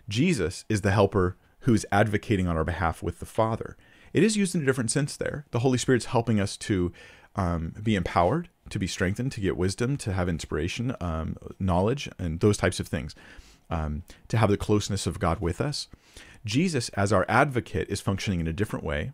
[0.07, 3.75] Jesus is the helper who's advocating on our behalf with the Father.
[4.13, 5.45] It is used in a different sense there.
[5.51, 6.91] The Holy Spirit's helping us to
[7.35, 12.39] um, be empowered, to be strengthened, to get wisdom, to have inspiration, um, knowledge, and
[12.39, 13.15] those types of things,
[13.69, 15.87] um, to have the closeness of God with us.
[16.43, 19.11] Jesus, as our advocate, is functioning in a different way.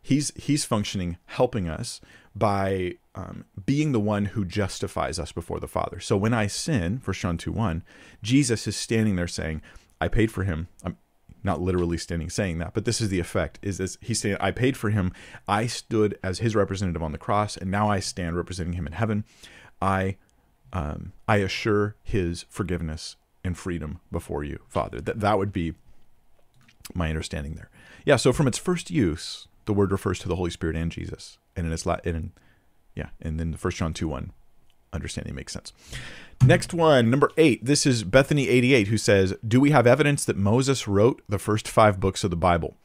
[0.00, 2.00] He's he's functioning, helping us
[2.34, 6.00] by um, being the one who justifies us before the Father.
[6.00, 7.82] So when I sin, for John 2 1,
[8.22, 9.62] Jesus is standing there saying,
[10.00, 10.68] I paid for him.
[10.84, 10.96] I'm
[11.44, 14.50] not literally standing saying that, but this is the effect is this he's saying, I
[14.50, 15.12] paid for him.
[15.46, 18.92] I stood as his representative on the cross, and now I stand representing him in
[18.94, 19.24] heaven.
[19.80, 20.16] I
[20.72, 25.00] um, I assure his forgiveness and freedom before you, Father.
[25.00, 25.74] That that would be
[26.94, 27.70] my understanding there.
[28.04, 31.38] Yeah, so from its first use, the word refers to the Holy Spirit and Jesus.
[31.54, 32.32] And in its Latin,
[32.94, 34.32] yeah, and then the first John 2 1
[34.92, 35.72] understanding makes sense.
[36.44, 37.64] Next one, number eight.
[37.64, 41.98] This is Bethany88 who says, Do we have evidence that Moses wrote the first five
[41.98, 42.76] books of the Bible?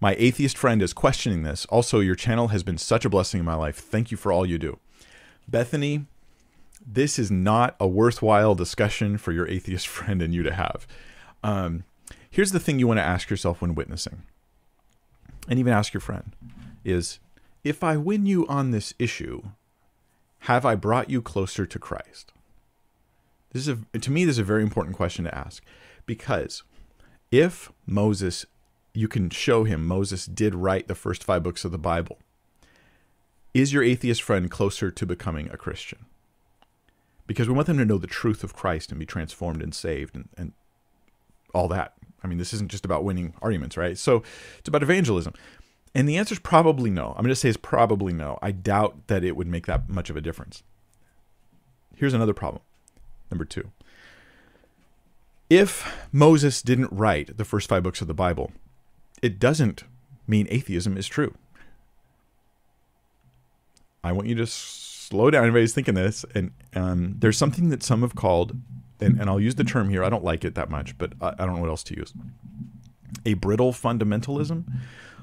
[0.00, 1.64] My atheist friend is questioning this.
[1.66, 3.76] Also, your channel has been such a blessing in my life.
[3.76, 4.78] Thank you for all you do.
[5.48, 6.04] Bethany,
[6.86, 10.86] this is not a worthwhile discussion for your atheist friend and you to have.
[11.42, 11.84] Um,
[12.36, 14.22] Here's the thing you want to ask yourself when witnessing,
[15.48, 16.36] and even ask your friend
[16.84, 17.18] is
[17.66, 19.42] if I win you on this issue,
[20.40, 22.32] have I brought you closer to Christ?
[23.52, 25.64] This is a, to me this is a very important question to ask
[26.04, 26.62] because
[27.32, 28.46] if Moses
[28.92, 32.18] you can show him Moses did write the first 5 books of the Bible,
[33.52, 36.06] is your atheist friend closer to becoming a Christian?
[37.26, 40.14] Because we want them to know the truth of Christ and be transformed and saved
[40.14, 40.52] and, and
[41.52, 41.94] all that.
[42.22, 43.98] I mean, this isn't just about winning arguments, right?
[43.98, 44.22] So
[44.58, 45.34] it's about evangelism.
[45.96, 47.14] And the answer is probably no.
[47.16, 48.38] I'm going to say it's probably no.
[48.42, 50.62] I doubt that it would make that much of a difference.
[51.96, 52.62] Here's another problem.
[53.30, 53.72] Number two.
[55.48, 58.52] If Moses didn't write the first five books of the Bible,
[59.22, 59.84] it doesn't
[60.26, 61.34] mean atheism is true.
[64.04, 65.46] I want you to slow down.
[65.46, 66.26] Everybody's thinking this.
[66.34, 68.54] And um, there's something that some have called
[69.00, 70.04] and, and I'll use the term here.
[70.04, 72.12] I don't like it that much, but I, I don't know what else to use.
[73.24, 74.64] A brittle fundamentalism,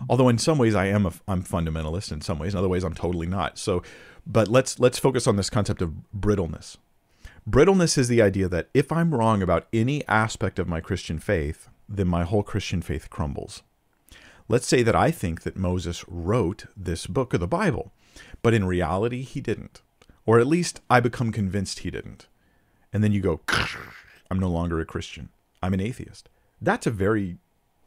[0.10, 2.84] although in some ways I am a I'm fundamentalist in some ways, in other ways
[2.84, 3.58] I'm totally not.
[3.58, 3.84] So,
[4.26, 6.78] but let's let's focus on this concept of brittleness.
[7.50, 11.68] Brittleness is the idea that if I'm wrong about any aspect of my Christian faith,
[11.90, 13.64] then my whole Christian faith crumbles.
[14.48, 17.92] Let's say that I think that Moses wrote this book of the Bible,
[18.42, 19.82] but in reality, he didn't.
[20.26, 22.28] Or at least I become convinced he didn't.
[22.94, 23.42] And then you go,
[24.30, 25.30] I'm no longer a Christian.
[25.62, 26.30] I'm an atheist.
[26.62, 27.38] That's a very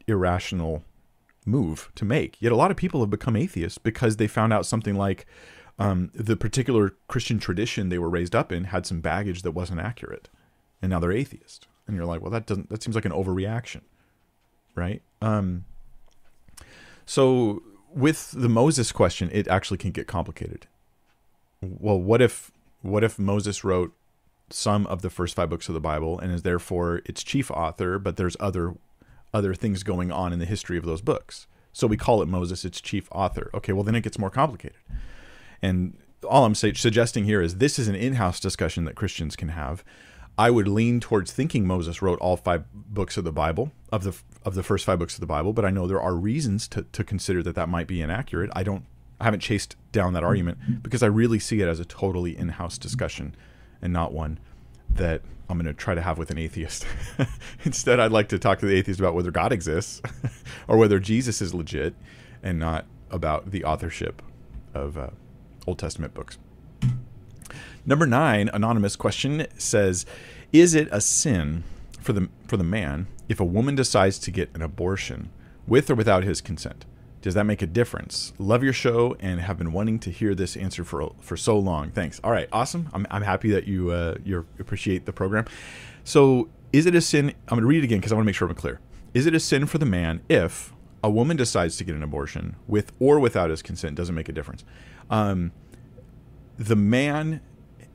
[0.07, 0.83] irrational
[1.45, 2.41] move to make.
[2.41, 5.25] Yet a lot of people have become atheists because they found out something like
[5.79, 9.79] um, the particular Christian tradition they were raised up in had some baggage that wasn't
[9.79, 10.29] accurate,
[10.81, 11.67] and now they're atheist.
[11.85, 12.69] And you're like, well, that doesn't.
[12.69, 13.81] That seems like an overreaction,
[14.75, 15.01] right?
[15.21, 15.65] Um,
[17.05, 20.67] so with the Moses question, it actually can get complicated.
[21.61, 23.93] Well, what if what if Moses wrote
[24.49, 27.99] some of the first five books of the Bible and is therefore its chief author,
[27.99, 28.75] but there's other
[29.33, 31.47] other things going on in the history of those books.
[31.73, 33.49] So we call it Moses its chief author.
[33.53, 34.77] Okay, well then it gets more complicated.
[35.61, 39.49] And all I'm say, suggesting here is this is an in-house discussion that Christians can
[39.49, 39.83] have.
[40.37, 44.15] I would lean towards thinking Moses wrote all five books of the Bible of the
[44.43, 46.83] of the first five books of the Bible, but I know there are reasons to
[46.91, 48.51] to consider that that might be inaccurate.
[48.55, 48.85] I don't
[49.19, 52.77] I haven't chased down that argument because I really see it as a totally in-house
[52.77, 53.35] discussion
[53.81, 54.39] and not one
[54.89, 56.85] that I'm going to try to have with an atheist.
[57.63, 60.01] Instead, I'd like to talk to the atheist about whether God exists
[60.67, 61.95] or whether Jesus is legit
[62.43, 64.21] and not about the authorship
[64.73, 65.09] of uh,
[65.65, 66.37] Old Testament books.
[67.85, 70.05] Number nine, anonymous question says,
[70.51, 71.63] "Is it a sin
[72.01, 75.29] for the for the man if a woman decides to get an abortion
[75.65, 76.85] with or without his consent?"
[77.21, 78.33] Does that make a difference?
[78.37, 81.89] Love your show and have been wanting to hear this answer for for so long.
[81.89, 82.21] Thanks.
[82.23, 82.89] All right, awesome.
[82.93, 85.45] I'm, I'm happy that you uh, you appreciate the program.
[86.03, 87.29] So, is it a sin?
[87.47, 88.79] I'm going to read it again because I want to make sure I'm clear.
[89.13, 92.55] Is it a sin for the man if a woman decides to get an abortion
[92.67, 93.95] with or without his consent?
[93.95, 94.63] Doesn't make a difference.
[95.09, 95.53] Um,
[96.57, 97.41] the man,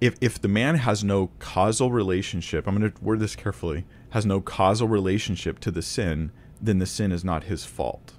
[0.00, 3.84] if if the man has no causal relationship, I'm going to word this carefully.
[4.10, 8.14] Has no causal relationship to the sin, then the sin is not his fault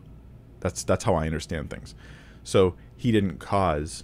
[0.64, 1.94] that's that's how I understand things.
[2.44, 4.04] So he didn't cause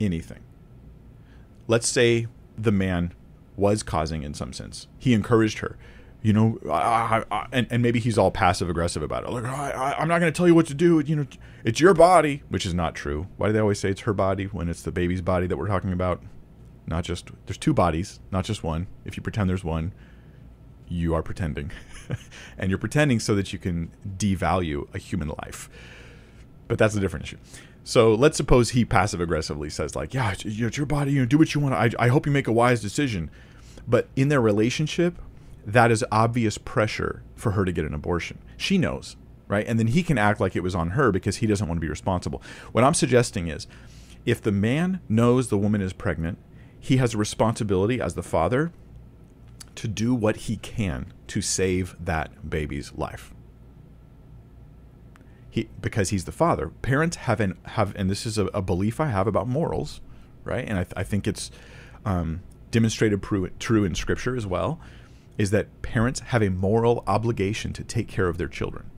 [0.00, 0.40] anything.
[1.66, 3.14] Let's say the man
[3.56, 4.86] was causing in some sense.
[4.98, 5.76] He encouraged her.
[6.22, 9.30] You know, I, I, and, and maybe he's all passive aggressive about it.
[9.30, 11.00] Like, I, I'm not going to tell you what to do.
[11.00, 11.26] You know,
[11.64, 13.26] it's your body, which is not true.
[13.38, 15.66] Why do they always say it's her body when it's the baby's body that we're
[15.66, 16.22] talking about?
[16.86, 18.86] Not just, there's two bodies, not just one.
[19.04, 19.92] If you pretend there's one,
[20.92, 21.72] you are pretending.
[22.58, 25.68] and you're pretending so that you can devalue a human life.
[26.68, 27.38] But that's a different issue.
[27.84, 31.38] So let's suppose he passive aggressively says, like, yeah, it's, your body, you know, do
[31.38, 31.74] what you want.
[31.74, 33.30] I, I hope you make a wise decision.
[33.88, 35.20] But in their relationship,
[35.66, 38.38] that is obvious pressure for her to get an abortion.
[38.56, 39.16] She knows,
[39.48, 39.66] right?
[39.66, 41.84] And then he can act like it was on her because he doesn't want to
[41.84, 42.42] be responsible.
[42.70, 43.66] What I'm suggesting is
[44.24, 46.38] if the man knows the woman is pregnant,
[46.78, 48.72] he has a responsibility as the father
[49.76, 53.32] to do what he can to save that baby's life.
[55.50, 56.68] He, because he's the father.
[56.80, 60.00] Parents have an have, and this is a, a belief I have about morals,
[60.44, 60.66] right?
[60.66, 61.50] And I, I think it's
[62.06, 64.80] um, demonstrated true, true in Scripture as well.
[65.38, 68.90] Is that parents have a moral obligation to take care of their children,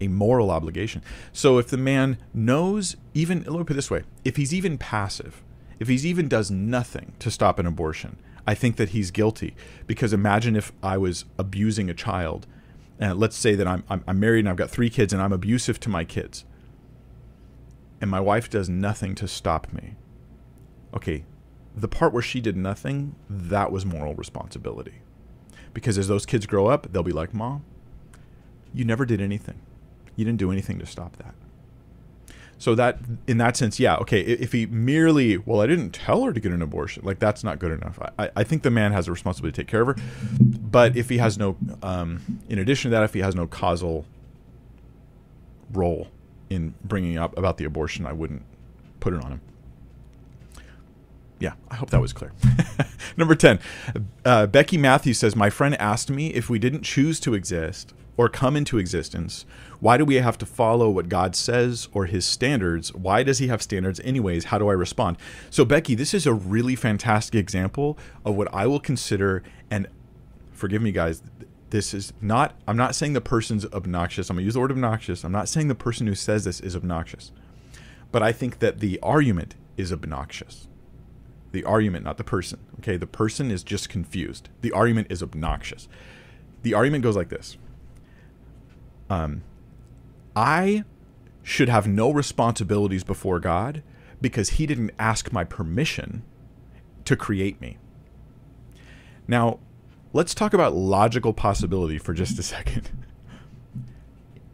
[0.00, 1.02] a moral obligation.
[1.32, 4.78] So if the man knows, even let me put it this way: if he's even
[4.78, 5.42] passive,
[5.78, 9.54] if he's even does nothing to stop an abortion, I think that he's guilty
[9.86, 12.46] because imagine if I was abusing a child.
[12.98, 15.32] And let's say that I'm, I'm, I'm married and I've got three kids and I'm
[15.32, 16.44] abusive to my kids.
[18.00, 19.94] And my wife does nothing to stop me.
[20.94, 21.24] Okay,
[21.74, 25.02] the part where she did nothing, that was moral responsibility.
[25.72, 27.64] Because as those kids grow up, they'll be like, Mom,
[28.74, 29.60] you never did anything.
[30.16, 31.34] You didn't do anything to stop that.
[32.62, 34.20] So that in that sense, yeah, okay.
[34.20, 37.58] If he merely, well, I didn't tell her to get an abortion, like that's not
[37.58, 37.98] good enough.
[38.16, 39.96] I, I think the man has a responsibility to take care of her,
[40.40, 44.06] but if he has no, um, in addition to that, if he has no causal
[45.72, 46.06] role
[46.50, 48.44] in bringing up about the abortion, I wouldn't
[49.00, 49.40] put it on him.
[51.40, 52.30] Yeah, I hope that was clear.
[53.16, 53.58] Number 10,
[54.24, 58.28] uh, Becky Matthews says, My friend asked me if we didn't choose to exist or
[58.28, 59.46] come into existence,
[59.80, 62.94] why do we have to follow what God says or his standards?
[62.94, 64.44] Why does he have standards anyways?
[64.44, 65.16] How do I respond?
[65.50, 69.88] So, Becky, this is a really fantastic example of what I will consider, and
[70.52, 71.22] forgive me, guys,
[71.70, 74.28] this is not, I'm not saying the person's obnoxious.
[74.28, 75.24] I'm going to use the word obnoxious.
[75.24, 77.32] I'm not saying the person who says this is obnoxious,
[78.10, 80.68] but I think that the argument is obnoxious.
[81.52, 82.60] The argument, not the person.
[82.78, 84.50] Okay, the person is just confused.
[84.60, 85.88] The argument is obnoxious.
[86.62, 87.56] The argument goes like this
[89.12, 89.42] um,
[90.34, 90.84] I
[91.42, 93.82] should have no responsibilities before God
[94.22, 96.22] because He didn't ask my permission
[97.04, 97.76] to create me.
[99.28, 99.58] Now,
[100.14, 102.90] let's talk about logical possibility for just a second.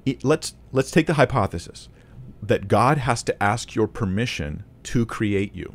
[0.07, 1.91] It, let's let's take the hypothesis
[2.43, 5.75] that God has to ask your permission to create you.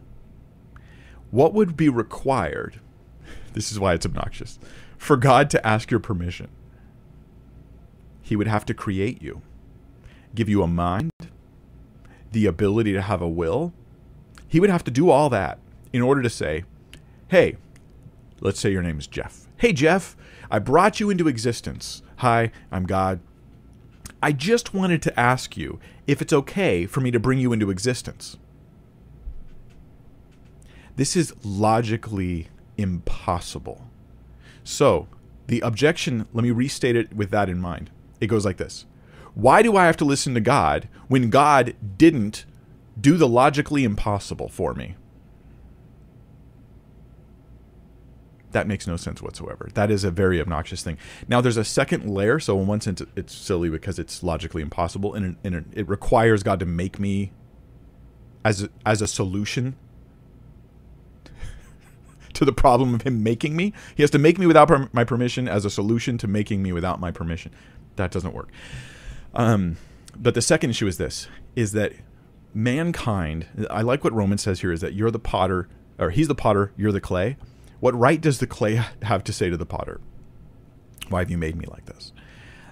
[1.29, 2.79] What would be required?
[3.53, 4.57] This is why it's obnoxious.
[4.97, 6.47] For God to ask your permission,
[8.23, 9.41] He would have to create you,
[10.33, 11.11] give you a mind,
[12.31, 13.73] the ability to have a will.
[14.47, 15.59] He would have to do all that
[15.91, 16.63] in order to say,
[17.27, 17.57] Hey,
[18.39, 19.47] let's say your name is Jeff.
[19.57, 20.15] Hey, Jeff,
[20.49, 22.01] I brought you into existence.
[22.17, 23.19] Hi, I'm God.
[24.21, 27.69] I just wanted to ask you if it's okay for me to bring you into
[27.69, 28.37] existence.
[30.95, 32.47] This is logically
[32.77, 33.89] impossible.
[34.63, 35.07] So,
[35.47, 37.89] the objection, let me restate it with that in mind.
[38.23, 38.85] It goes like this
[39.35, 42.45] Why do I have to listen to God when God didn't
[42.99, 44.95] do the logically impossible for me?
[48.51, 49.67] That makes no sense whatsoever.
[49.73, 50.97] That is a very obnoxious thing.
[51.27, 52.39] Now, there's a second layer.
[52.39, 56.65] So, in one sense, it's silly because it's logically impossible, and it, requires God to
[56.65, 57.31] make me
[58.45, 59.75] as a, as a solution
[62.33, 63.73] to the problem of Him making me.
[63.95, 66.71] He has to make me without per- my permission as a solution to making me
[66.71, 67.51] without my permission.
[67.95, 68.49] That doesn't work.
[69.33, 69.77] Um,
[70.15, 71.93] but the second issue is this: is that
[72.53, 73.47] mankind.
[73.69, 75.67] I like what Roman says here: is that you're the potter,
[75.97, 77.37] or He's the potter, you're the clay
[77.83, 79.99] what right does the clay have to say to the potter?
[81.09, 82.13] Why have you made me like this?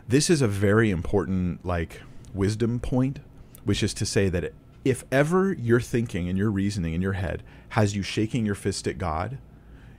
[0.07, 2.01] This is a very important like
[2.33, 3.19] wisdom point,
[3.65, 4.53] which is to say that
[4.85, 8.87] if ever your thinking and your reasoning in your head has you shaking your fist
[8.87, 9.37] at God,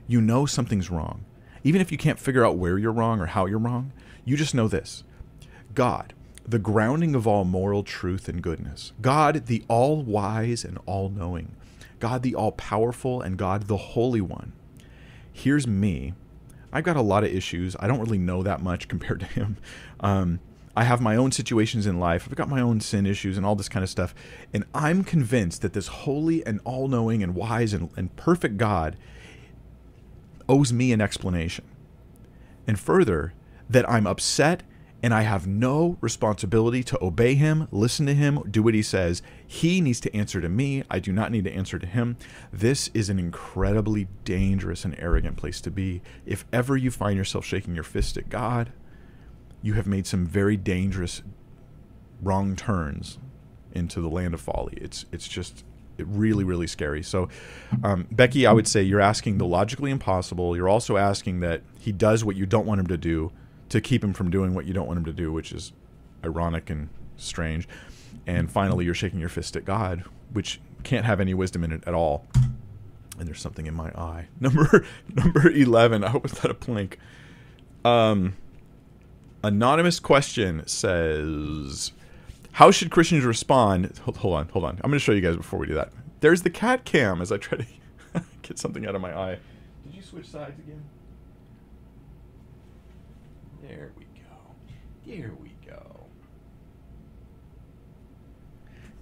[0.07, 1.25] you know something's wrong.
[1.63, 3.91] Even if you can't figure out where you're wrong or how you're wrong,
[4.25, 5.03] you just know this.
[5.73, 6.13] God,
[6.47, 8.93] the grounding of all moral truth and goodness.
[9.01, 11.55] God, the all wise and all knowing.
[11.99, 14.53] God, the all powerful and God, the Holy One
[15.33, 16.13] here's me.
[16.71, 17.75] I've got a lot of issues.
[17.79, 19.57] I don't really know that much compared to him.
[19.99, 20.39] Um,
[20.75, 22.27] I have my own situations in life.
[22.27, 24.15] I've got my own sin issues and all this kind of stuff.
[24.53, 28.95] And I'm convinced that this holy and all knowing and wise and, and perfect God
[30.49, 31.65] owes me an explanation.
[32.65, 33.33] And further,
[33.69, 34.63] that I'm upset
[35.03, 39.21] and I have no responsibility to obey him, listen to him, do what he says.
[39.45, 40.83] He needs to answer to me.
[40.89, 42.15] I do not need to answer to him.
[42.53, 46.01] This is an incredibly dangerous and arrogant place to be.
[46.25, 48.71] If ever you find yourself shaking your fist at God,
[49.61, 51.21] you have made some very dangerous
[52.21, 53.19] wrong turns
[53.73, 54.77] into the land of folly.
[54.77, 55.65] It's it's just
[55.97, 57.03] really really scary.
[57.03, 57.27] So,
[57.83, 60.55] um, Becky, I would say you're asking the logically impossible.
[60.55, 63.31] You're also asking that he does what you don't want him to do
[63.73, 65.73] to keep him from doing what you don't want him to do, which is
[66.23, 67.67] ironic and strange.
[68.27, 71.83] And finally, you're shaking your fist at God, which can't have any wisdom in it
[71.87, 72.27] at all.
[73.17, 74.27] And there's something in my eye.
[74.39, 76.03] Number number eleven.
[76.03, 76.99] I hope it's not a plank.
[77.83, 78.35] Um,
[79.43, 81.93] anonymous question says,
[82.53, 84.75] "How should Christians respond?" Hold, hold on, hold on.
[84.83, 85.91] I'm going to show you guys before we do that.
[86.19, 87.65] There's the cat cam as I try to
[88.43, 89.39] get something out of my eye.
[89.83, 90.83] Did you switch sides again?
[93.73, 94.21] There we go.
[95.05, 96.05] There we go.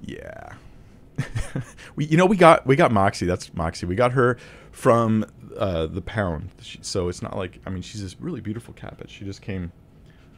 [0.01, 0.53] Yeah.
[1.95, 3.25] we you know we got we got Moxie.
[3.25, 3.85] That's Moxie.
[3.85, 4.37] We got her
[4.71, 5.25] from
[5.57, 6.51] uh, the pound.
[6.61, 9.41] She, so it's not like I mean she's this really beautiful cat, but she just
[9.41, 9.73] came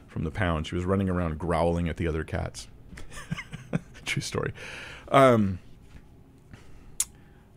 [0.08, 0.66] from the pound.
[0.66, 2.66] She was running around growling at the other cats.
[4.04, 4.52] True story.
[5.08, 5.60] Um,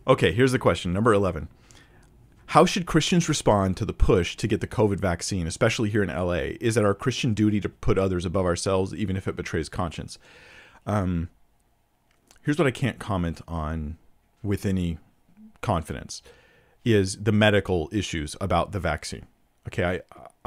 [0.06, 0.92] okay, here's the question.
[0.92, 1.48] Number 11.
[2.48, 6.08] How should Christians respond to the push to get the COVID vaccine, especially here in
[6.08, 6.54] LA?
[6.62, 10.18] Is it our Christian duty to put others above ourselves, even if it betrays conscience?
[10.86, 11.28] Um,
[12.42, 13.98] here's what I can't comment on
[14.42, 14.96] with any
[15.60, 16.22] confidence:
[16.86, 19.26] is the medical issues about the vaccine.
[19.66, 20.00] Okay, I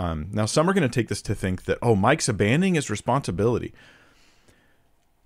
[0.04, 2.89] um, now some are going to take this to think that oh, Mike's abandoning his
[2.89, 3.76] responsibility.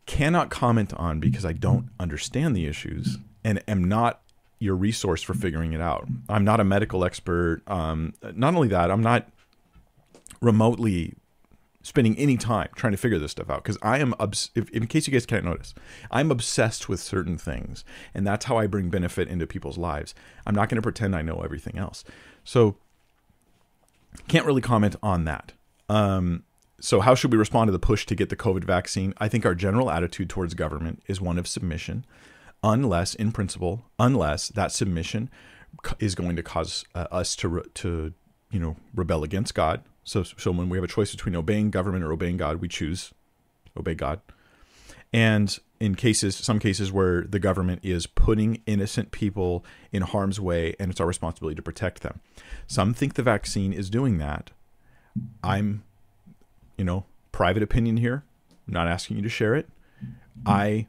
[0.05, 4.24] Cannot comment on because I don't understand the issues and am not
[4.59, 6.07] your resource for figuring it out.
[6.29, 7.61] I'm not a medical expert.
[7.67, 9.27] Um, not only that, I'm not
[10.41, 11.15] remotely
[11.85, 14.87] spending any time trying to figure this stuff out because I am, obs- if, in
[14.87, 15.75] case you guys can't notice,
[16.09, 17.83] I'm obsessed with certain things,
[18.13, 20.15] and that's how I bring benefit into people's lives.
[20.47, 22.03] I'm not going to pretend I know everything else.
[22.43, 22.77] So,
[24.27, 25.51] can't really comment on that.
[25.87, 26.43] Um,
[26.79, 29.13] so, how should we respond to the push to get the COVID vaccine?
[29.19, 32.05] I think our general attitude towards government is one of submission
[32.65, 35.29] unless, in principle, unless that submission
[35.99, 38.13] is going to cause uh, us to to
[38.51, 39.83] you know rebel against God.
[40.03, 43.13] So so when we have a choice between obeying government or obeying God, we choose
[43.77, 44.19] obey God.
[45.13, 50.75] And in cases, some cases where the government is putting innocent people in harm's way,
[50.79, 52.19] and it's our responsibility to protect them.
[52.67, 54.51] Some think the vaccine is doing that.
[55.43, 55.83] I'm,
[56.77, 58.23] you know, private opinion here.
[58.67, 59.69] I'm not asking you to share it.
[60.45, 60.87] I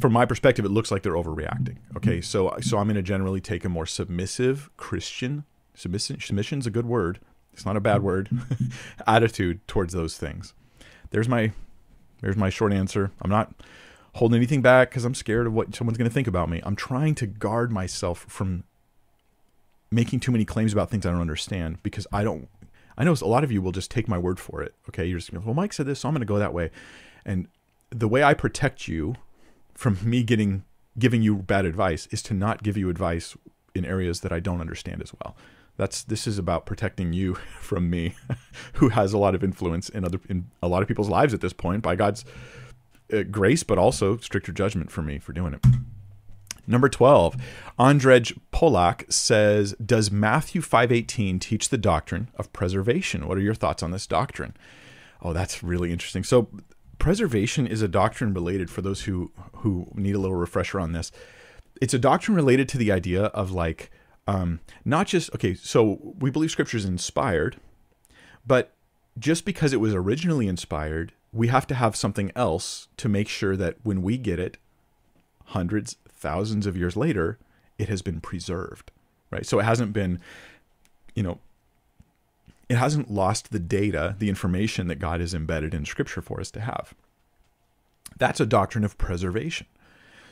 [0.00, 1.76] from my perspective, it looks like they're overreacting.
[1.96, 2.22] Okay, mm-hmm.
[2.22, 6.20] so so I'm going to generally take a more submissive Christian submission.
[6.20, 7.20] Submission's a good word.
[7.52, 8.28] It's not a bad word.
[8.30, 8.66] Mm-hmm.
[9.06, 10.54] attitude towards those things.
[11.10, 11.52] There's my
[12.20, 13.12] there's my short answer.
[13.22, 13.54] I'm not
[14.14, 16.60] holding anything back because I'm scared of what someone's going to think about me.
[16.64, 18.64] I'm trying to guard myself from
[19.90, 22.48] making too many claims about things I don't understand because I don't.
[22.96, 24.74] I know a lot of you will just take my word for it.
[24.88, 26.70] Okay, you're just well, Mike said this, so I'm going to go that way.
[27.24, 27.46] And
[27.90, 29.14] the way I protect you
[29.78, 30.64] from me getting
[30.98, 33.36] giving you bad advice is to not give you advice
[33.76, 35.36] in areas that I don't understand as well.
[35.76, 38.16] That's this is about protecting you from me,
[38.74, 41.40] who has a lot of influence in other in a lot of people's lives at
[41.40, 42.24] this point by God's
[43.12, 45.64] uh, grace, but also stricter judgment for me for doing it.
[46.66, 47.36] Number 12,
[47.78, 53.26] Andrej Polak says, Does Matthew 5.18 teach the doctrine of preservation?
[53.26, 54.54] What are your thoughts on this doctrine?
[55.22, 56.24] Oh, that's really interesting.
[56.24, 56.48] So
[56.98, 61.10] preservation is a doctrine related for those who who need a little refresher on this.
[61.80, 63.90] It's a doctrine related to the idea of like
[64.26, 65.54] um, not just okay.
[65.54, 67.56] So we believe Scripture is inspired,
[68.46, 68.74] but
[69.18, 73.56] just because it was originally inspired, we have to have something else to make sure
[73.56, 74.58] that when we get it,
[75.46, 77.38] hundreds, thousands of years later,
[77.78, 78.90] it has been preserved,
[79.30, 79.46] right?
[79.46, 80.20] So it hasn't been,
[81.14, 81.38] you know,
[82.68, 86.50] it hasn't lost the data, the information that God has embedded in Scripture for us
[86.52, 86.94] to have.
[88.18, 89.66] That's a doctrine of preservation.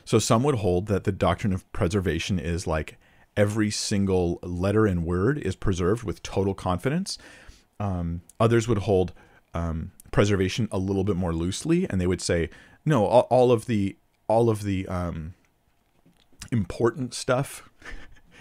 [0.05, 2.99] So some would hold that the doctrine of preservation is like
[3.37, 7.19] every single letter and word is preserved with total confidence.
[7.81, 9.13] Um, others would hold
[9.53, 12.51] um, preservation a little bit more loosely, and they would say,
[12.85, 13.97] no, all, all of the
[14.29, 15.35] all of the um,
[16.51, 17.69] important stuff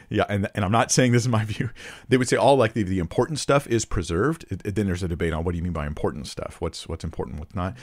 [0.10, 1.70] yeah, and and I'm not saying this is my view.
[2.08, 4.45] They would say all like the, the important stuff is preserved.
[4.49, 6.58] It, it, then there's a debate on what do you mean by important stuff?
[6.60, 7.76] What's what's important, what's not.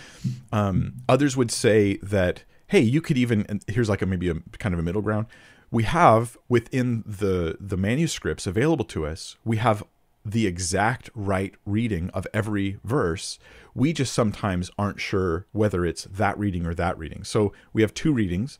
[0.52, 4.72] Um, others would say that hey, you could even here's like a maybe a kind
[4.72, 5.26] of a middle ground.
[5.70, 9.84] We have within the the manuscripts available to us, we have
[10.24, 13.38] the exact right reading of every verse.
[13.74, 17.24] We just sometimes aren't sure whether it's that reading or that reading.
[17.24, 18.58] So we have two readings,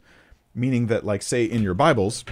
[0.55, 2.25] meaning that like say in your Bibles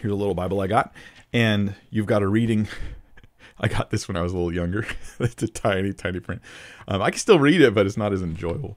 [0.00, 0.94] Here's a little Bible I got,
[1.32, 2.68] and you've got a reading.
[3.60, 4.86] I got this when I was a little younger.
[5.20, 6.42] it's a tiny, tiny print.
[6.88, 8.76] Um, I can still read it, but it's not as enjoyable.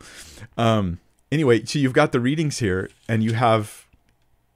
[0.57, 0.99] Um,
[1.31, 3.87] anyway, so you've got the readings here, and you have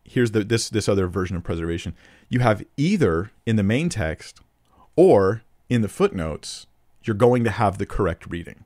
[0.03, 1.95] here's the this this other version of preservation.
[2.29, 4.39] You have either in the main text
[4.95, 6.67] or in the footnotes,
[7.03, 8.65] you're going to have the correct reading.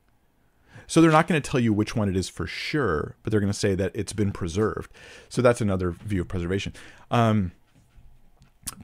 [0.87, 3.39] So they're not going to tell you which one it is for sure, but they're
[3.39, 4.91] going to say that it's been preserved.
[5.29, 6.73] So that's another view of preservation.
[7.09, 7.53] Um,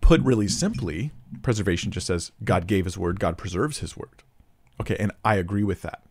[0.02, 1.12] put really simply,
[1.42, 4.24] preservation just says God gave his word, God preserves his word.
[4.80, 6.02] Okay, and I agree with that.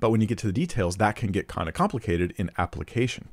[0.00, 3.28] But when you get to the details, that can get kind of complicated in application,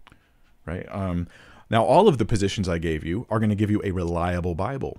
[0.66, 0.88] right?
[0.90, 1.28] Um,
[1.70, 4.56] now, all of the positions I gave you are going to give you a reliable
[4.56, 4.98] Bible.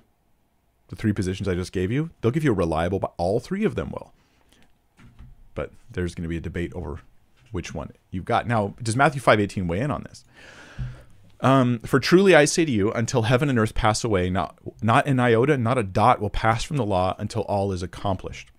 [0.89, 3.75] The three positions I just gave you, they'll give you a reliable, all three of
[3.75, 4.13] them will.
[5.55, 7.01] But there's going to be a debate over
[7.51, 8.47] which one you've got.
[8.47, 10.25] Now, does Matthew 5.18 weigh in on this?
[11.41, 15.07] Um, for truly I say to you, until heaven and earth pass away, not not
[15.07, 18.51] an iota, not a dot will pass from the law until all is accomplished.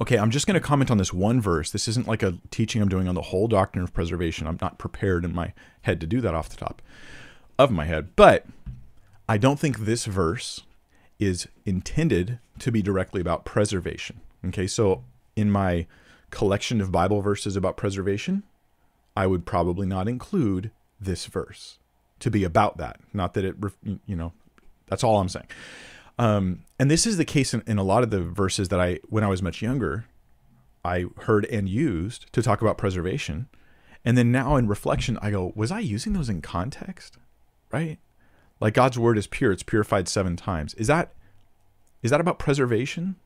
[0.00, 1.70] Okay, I'm just going to comment on this one verse.
[1.70, 4.46] This isn't like a teaching I'm doing on the whole doctrine of preservation.
[4.46, 6.82] I'm not prepared in my head to do that off the top
[7.58, 8.14] of my head.
[8.14, 8.44] But
[9.28, 10.62] I don't think this verse
[11.18, 14.20] is intended to be directly about preservation.
[14.44, 15.02] Okay, so
[15.34, 15.86] in my
[16.30, 18.42] collection of Bible verses about preservation,
[19.16, 20.70] I would probably not include
[21.00, 21.78] this verse
[22.20, 23.00] to be about that.
[23.12, 23.56] Not that it,
[24.06, 24.32] you know,
[24.86, 25.46] that's all I'm saying.
[26.18, 29.00] Um, and this is the case in, in a lot of the verses that I,
[29.08, 30.06] when I was much younger,
[30.84, 33.48] I heard and used to talk about preservation.
[34.04, 37.18] And then now in reflection, I go, was I using those in context?
[37.72, 37.98] Right?
[38.60, 40.74] Like God's word is pure, it's purified seven times.
[40.74, 41.12] Is that
[42.02, 43.16] is that about preservation?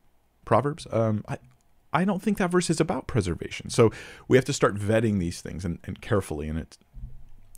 [0.43, 0.87] Proverbs?
[0.91, 1.37] Um, I,
[1.93, 3.69] I don't think that verse is about preservation.
[3.69, 3.91] So
[4.27, 6.47] we have to start vetting these things and, and carefully.
[6.47, 6.79] And it's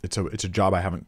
[0.04, 1.06] it's a it's a job I haven't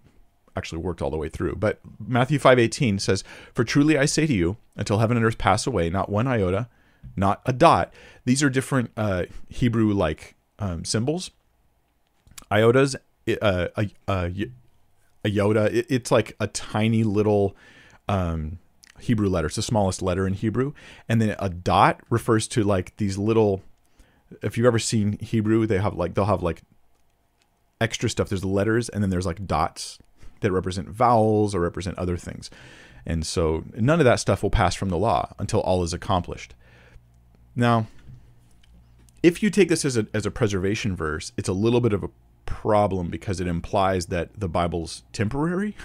[0.57, 1.57] actually worked all the way through.
[1.57, 3.23] But Matthew 5:18 says,
[3.55, 6.69] "For truly I say to you, until heaven and earth pass away, not one iota,
[7.17, 7.93] not a dot."
[8.25, 11.31] These are different uh, Hebrew like um, symbols.
[12.51, 12.97] Iotas,
[13.43, 14.51] uh, a, a, a
[15.25, 17.57] iota, it, it's like a tiny little
[18.09, 18.59] um,
[19.01, 19.49] Hebrew letter.
[19.49, 20.73] It's the smallest letter in Hebrew,
[21.09, 23.63] and then a dot refers to like these little.
[24.43, 26.63] If you've ever seen Hebrew, they have like they'll have like
[27.81, 28.29] extra stuff.
[28.29, 29.99] There's letters and then there's like dots
[30.41, 32.51] that represent vowels or represent other things.
[33.05, 36.55] And so none of that stuff will pass from the law until all is accomplished.
[37.55, 37.87] Now,
[39.23, 42.03] if you take this as a, as a preservation verse, it's a little bit of
[42.03, 42.11] a
[42.45, 45.77] problem because it implies that the Bible's temporary.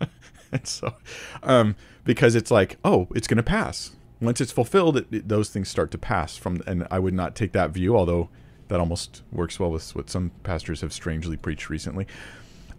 [0.52, 0.94] and so,
[1.42, 3.92] um, because it's like, oh, it's going to pass.
[4.20, 6.62] Once it's fulfilled, it, it, those things start to pass from.
[6.66, 8.28] And I would not take that view, although
[8.68, 12.06] that almost works well with what some pastors have strangely preached recently.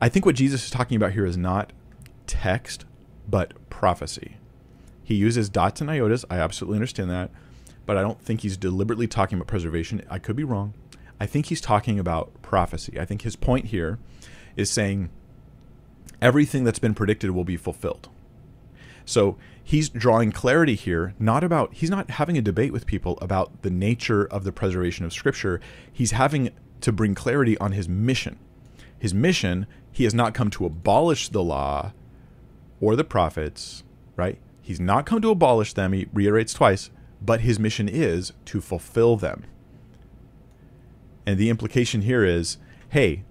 [0.02, 1.72] I think what Jesus is talking about here is not
[2.28, 2.86] text,
[3.28, 4.38] but prophecy.
[5.04, 6.26] He uses dots and iotas.
[6.30, 7.32] I absolutely understand that.
[7.86, 10.04] But I don't think he's deliberately talking about preservation.
[10.10, 10.74] I could be wrong.
[11.20, 13.00] I think he's talking about prophecy.
[13.00, 13.98] I think his point here
[14.56, 15.10] is saying
[16.22, 18.10] everything that's been predicted will be fulfilled.
[19.08, 23.62] So he's drawing clarity here, not about, he's not having a debate with people about
[23.62, 25.62] the nature of the preservation of Scripture.
[25.92, 26.52] He's having
[26.82, 28.38] to bring clarity on his mission.
[29.00, 31.94] His mission, he has not come to abolish the law
[32.82, 33.84] or the prophets,
[34.18, 34.40] right?
[34.62, 36.92] He's not come to abolish them, he reiterates twice,
[37.22, 39.46] but his mission is to fulfill them.
[41.26, 42.58] And the implication here is,
[42.90, 43.24] hey,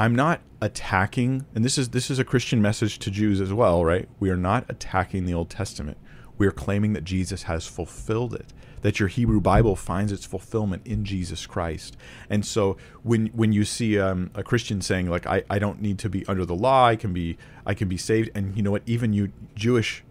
[0.00, 3.84] I'm not attacking and this is this is a Christian message to Jews as well,
[3.84, 4.08] right?
[4.18, 5.98] We are not attacking the Old Testament.
[6.38, 8.54] We are claiming that Jesus has fulfilled it.
[8.80, 11.98] That your Hebrew Bible finds its fulfillment in Jesus Christ.
[12.30, 15.98] And so when when you see um, a Christian saying like I, I don't need
[15.98, 17.36] to be under the law, I can be
[17.66, 20.02] I can be saved, and you know what, even you Jewish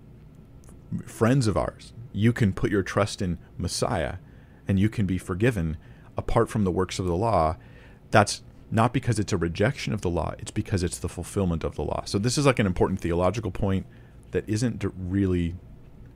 [1.08, 4.18] friends of ours, you can put your trust in Messiah
[4.68, 5.78] and you can be forgiven
[6.16, 7.58] apart from the works of the law,
[8.12, 11.76] that's not because it's a rejection of the law, it's because it's the fulfillment of
[11.76, 12.04] the law.
[12.06, 13.86] So this is like an important theological point
[14.32, 15.56] that isn't really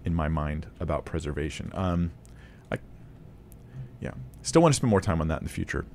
[0.06, 1.72] in my mind about preservation.
[1.74, 2.12] Um,
[2.72, 2.78] I,
[4.00, 5.86] yeah, still want to spend more time on that in the future.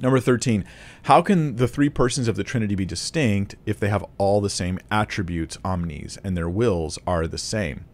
[0.00, 0.64] Number 13,
[1.02, 4.50] how can the three persons of the Trinity be distinct if they have all the
[4.50, 7.84] same attributes, omnis, and their wills are the same?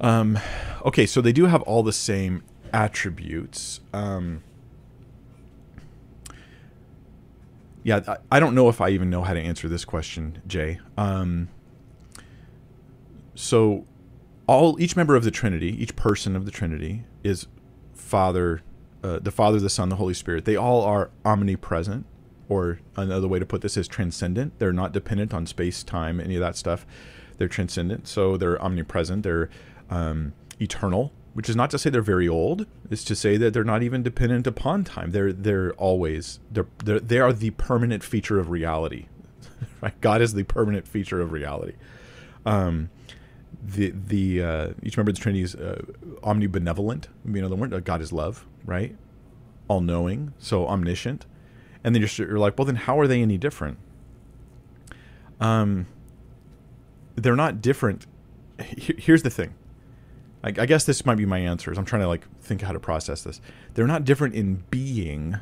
[0.00, 0.38] Um,
[0.84, 2.42] okay, so they do have all the same
[2.74, 3.80] attributes.
[3.94, 4.42] Um,
[7.82, 10.78] yeah, I, don't know if I even know how to answer this question, Jay.
[10.96, 11.48] Um,
[13.34, 13.86] so,
[14.46, 17.48] all each member of the Trinity, each person of the Trinity, is
[17.92, 18.62] Father,
[19.02, 20.44] uh, the Father, the Son, the Holy Spirit.
[20.44, 22.06] They all are omnipresent,
[22.48, 24.58] or another way to put this is transcendent.
[24.58, 26.86] They're not dependent on space, time, any of that stuff.
[27.38, 29.24] They're transcendent, so they're omnipresent.
[29.24, 29.50] They're
[29.90, 32.66] um, eternal which is not to say they're very old.
[32.90, 35.12] It's to say that they're not even dependent upon time.
[35.12, 39.06] They're they're always they're, they're they are the permanent feature of reality.
[39.80, 39.98] right?
[40.00, 41.74] God is the permanent feature of reality.
[42.44, 42.90] Um,
[43.62, 45.82] the the uh, each member of the Trinity is uh,
[46.22, 47.06] omnibenevolent.
[47.24, 48.96] You know the word uh, God is love, right?
[49.68, 51.26] All knowing, so omniscient.
[51.84, 53.78] And then you're, you're like, well, then how are they any different?
[55.40, 55.86] Um,
[57.16, 58.06] they're not different.
[58.60, 59.54] Here's the thing
[60.44, 61.78] I, I guess this might be my answers.
[61.78, 63.40] I'm trying to like think how to process this.
[63.74, 65.36] They're not different in being,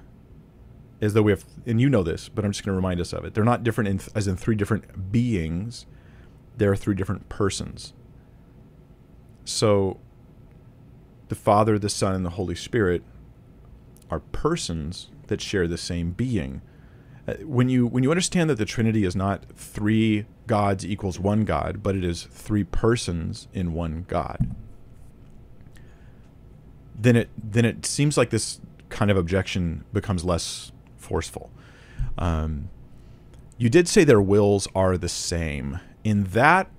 [1.01, 3.13] as though we have, and you know this, but I'm just going to remind us
[3.13, 3.35] of it.
[3.35, 5.87] They're not different in, as in three different beings.
[6.57, 7.95] There are three different persons.
[9.45, 9.99] So,
[11.29, 13.03] the Father, the Son, and the Holy Spirit
[14.11, 16.61] are persons that share the same being.
[17.27, 21.45] Uh, when you when you understand that the Trinity is not three gods equals one
[21.45, 24.55] God, but it is three persons in one God
[27.01, 31.51] then it then it seems like this kind of objection becomes less forceful.
[32.19, 32.69] Um,
[33.57, 35.81] you did say their wills are the same.
[36.03, 36.71] In that,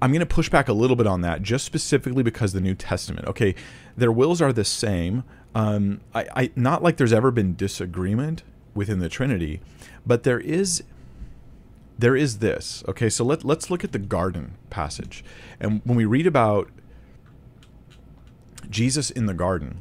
[0.00, 2.74] I'm going to push back a little bit on that, just specifically because the New
[2.74, 3.26] Testament.
[3.28, 3.54] Okay,
[3.96, 5.24] their wills are the same.
[5.54, 8.42] Um, I, I not like there's ever been disagreement
[8.74, 9.60] within the Trinity,
[10.06, 10.82] but there is
[11.98, 12.82] there is this.
[12.88, 15.24] Okay, so let let's look at the garden passage,
[15.60, 16.68] and when we read about
[18.70, 19.80] Jesus in the garden,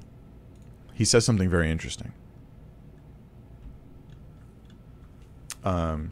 [0.94, 2.14] he says something very interesting.
[5.64, 6.12] Um,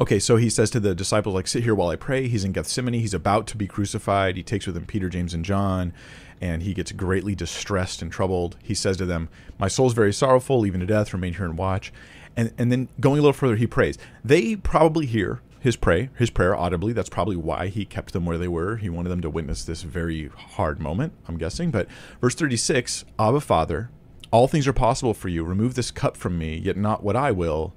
[0.00, 2.28] okay, so he says to the disciples, like, sit here while I pray.
[2.28, 2.94] He's in Gethsemane.
[2.94, 4.36] He's about to be crucified.
[4.36, 5.92] He takes with him Peter, James, and John,
[6.40, 8.56] and he gets greatly distressed and troubled.
[8.62, 11.12] He says to them, My soul's very sorrowful, even to death.
[11.12, 11.92] Remain here and watch.
[12.36, 13.98] And, and then going a little further, he prays.
[14.24, 16.92] They probably hear his pray, his prayer audibly.
[16.92, 18.78] That's probably why he kept them where they were.
[18.78, 21.70] He wanted them to witness this very hard moment, I'm guessing.
[21.70, 21.86] But
[22.20, 23.88] verse 36, Abba Father,
[24.32, 25.44] all things are possible for you.
[25.44, 27.74] Remove this cup from me, yet not what I will,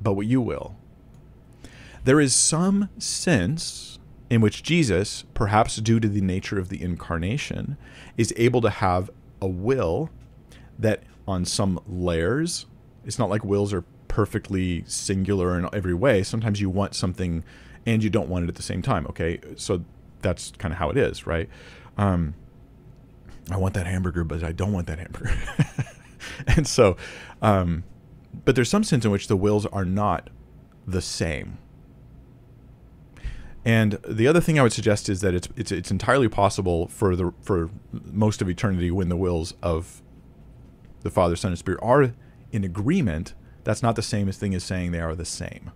[0.00, 0.76] but what you will.
[2.04, 3.98] There is some sense
[4.30, 7.76] in which Jesus, perhaps due to the nature of the incarnation,
[8.16, 9.10] is able to have
[9.42, 10.08] a will
[10.78, 12.64] that on some layers,
[13.04, 13.84] it's not like wills are
[14.16, 16.22] perfectly singular in every way.
[16.22, 17.44] Sometimes you want something
[17.84, 19.06] and you don't want it at the same time.
[19.08, 19.84] Okay, so
[20.22, 21.50] that's kind of how it is, right?
[21.98, 22.32] Um,
[23.50, 25.36] I want that hamburger, but I don't want that hamburger.
[26.46, 26.96] and so,
[27.42, 27.84] um,
[28.46, 30.30] but there's some sense in which the wills are not
[30.86, 31.58] the same.
[33.66, 37.14] And the other thing I would suggest is that it's it's it's entirely possible for
[37.14, 40.00] the for most of eternity when the wills of
[41.02, 42.14] the Father, Son, and Spirit are
[42.50, 43.34] in agreement.
[43.66, 45.72] That's not the same as thing as saying they are the same.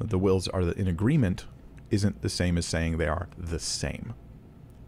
[0.00, 1.46] The wills are in agreement
[1.88, 4.12] isn't the same as saying they are the same.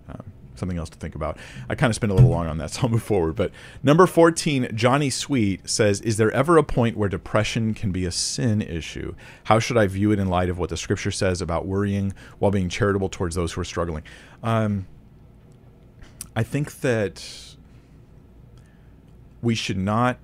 [0.09, 1.38] Um, something else to think about.
[1.68, 3.36] I kind of spent a little long on that, so I'll move forward.
[3.36, 3.53] But
[3.84, 8.11] number 14, Johnny Sweet says, Is there ever a point where depression can be a
[8.11, 9.14] sin issue?
[9.44, 12.50] How should I view it in light of what the scripture says about worrying while
[12.50, 14.03] being charitable towards those who are struggling?
[14.42, 14.88] Um,
[16.34, 17.55] I think that
[19.40, 20.18] we should not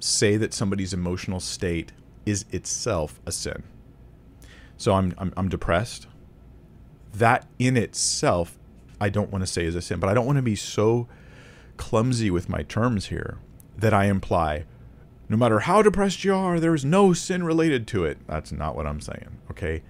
[0.00, 1.92] say that somebody's emotional state
[2.24, 3.62] is itself a sin.
[4.76, 6.06] So I'm, I'm, I'm depressed.
[7.14, 8.58] That in itself,
[9.00, 11.08] I don't want to say is a sin, but I don't want to be so
[11.76, 13.38] clumsy with my terms here
[13.76, 14.64] that I imply
[15.28, 18.18] no matter how depressed you are, there is no sin related to it.
[18.26, 19.82] That's not what I'm saying, okay?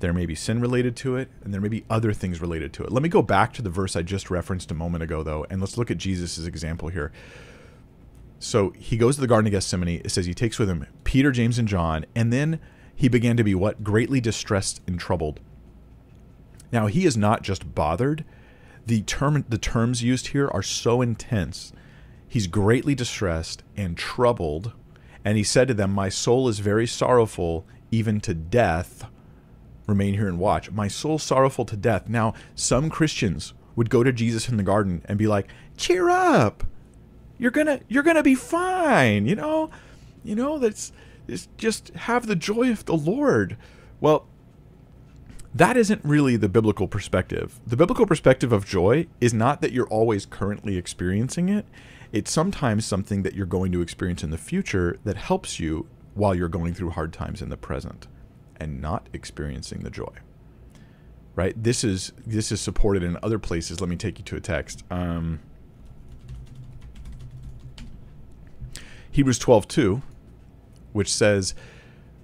[0.00, 2.84] There may be sin related to it, and there may be other things related to
[2.84, 2.92] it.
[2.92, 5.60] Let me go back to the verse I just referenced a moment ago, though, and
[5.60, 7.12] let's look at Jesus' example here.
[8.38, 10.00] So he goes to the Garden of Gethsemane.
[10.04, 12.60] It says he takes with him Peter, James, and John, and then
[12.94, 13.82] he began to be what?
[13.82, 15.40] Greatly distressed and troubled.
[16.70, 18.24] Now, he is not just bothered.
[18.86, 21.72] The term the terms used here are so intense.
[22.28, 24.72] He's greatly distressed and troubled,
[25.24, 29.06] and he said to them, "My soul is very sorrowful, even to death.
[29.86, 30.70] Remain here and watch.
[30.70, 35.02] My soul sorrowful to death." Now, some Christians would go to Jesus in the garden
[35.06, 36.64] and be like, "Cheer up.
[37.38, 39.70] You're to you're to be fine, you know?
[40.22, 40.92] You know, that's
[41.26, 43.56] is just have the joy of the Lord.
[44.00, 44.26] Well,
[45.54, 47.60] that isn't really the biblical perspective.
[47.66, 51.66] The biblical perspective of joy is not that you're always currently experiencing it.
[52.12, 56.34] It's sometimes something that you're going to experience in the future that helps you while
[56.34, 58.08] you're going through hard times in the present
[58.56, 60.12] and not experiencing the joy.
[61.34, 61.60] Right?
[61.60, 63.80] This is this is supported in other places.
[63.80, 64.84] Let me take you to a text.
[64.90, 65.40] Um,
[69.14, 70.02] Hebrews 12, 2
[70.94, 71.54] which says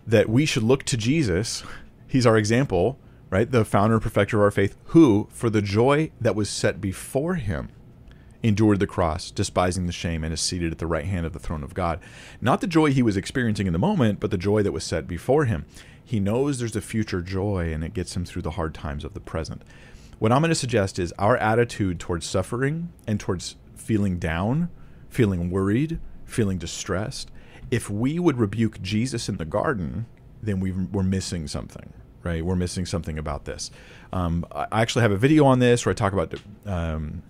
[0.07, 1.63] that we should look to Jesus.
[2.07, 3.51] He's our example, right?
[3.51, 7.35] The founder and perfecter of our faith, who, for the joy that was set before
[7.35, 7.69] him,
[8.43, 11.41] endured the cross, despising the shame, and is seated at the right hand of the
[11.41, 11.99] throne of God.
[12.41, 15.09] Not the joy he was experiencing in the moment, but the joy that was set
[15.09, 15.67] before him.
[16.03, 19.15] He knows there's a future joy, and it gets him through the hard times of
[19.15, 19.63] the present.
[20.21, 24.71] What I'm going to suggest is our attitude towards suffering and towards feeling down,
[25.09, 25.99] feeling worried,
[26.31, 27.31] feeling distressed
[27.71, 30.07] if we would rebuke Jesus in the garden,
[30.43, 32.45] then we are missing something, right?
[32.45, 33.71] We're missing something about this.
[34.13, 36.35] Um, I actually have a video on this where I talk about
[36.67, 37.23] um,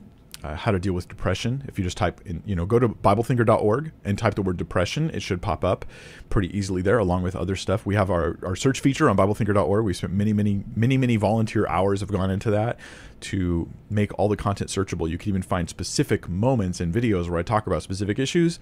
[0.43, 1.65] uh, how to deal with depression.
[1.69, 5.11] If you just type in, you know, go to BibleThinker.org and type the word depression,
[5.11, 5.85] it should pop up
[6.31, 7.85] pretty easily there, along with other stuff.
[7.85, 9.85] We have our, our search feature on BibleThinker.org.
[9.85, 12.79] We spent many, many, many, many volunteer hours have gone into that
[13.21, 15.11] to make all the content searchable.
[15.11, 18.59] You can even find specific moments and videos where I talk about specific issues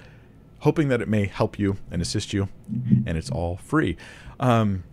[0.60, 2.48] hoping that it may help you and assist you,
[3.06, 3.96] and it's all free.
[4.40, 4.84] Um,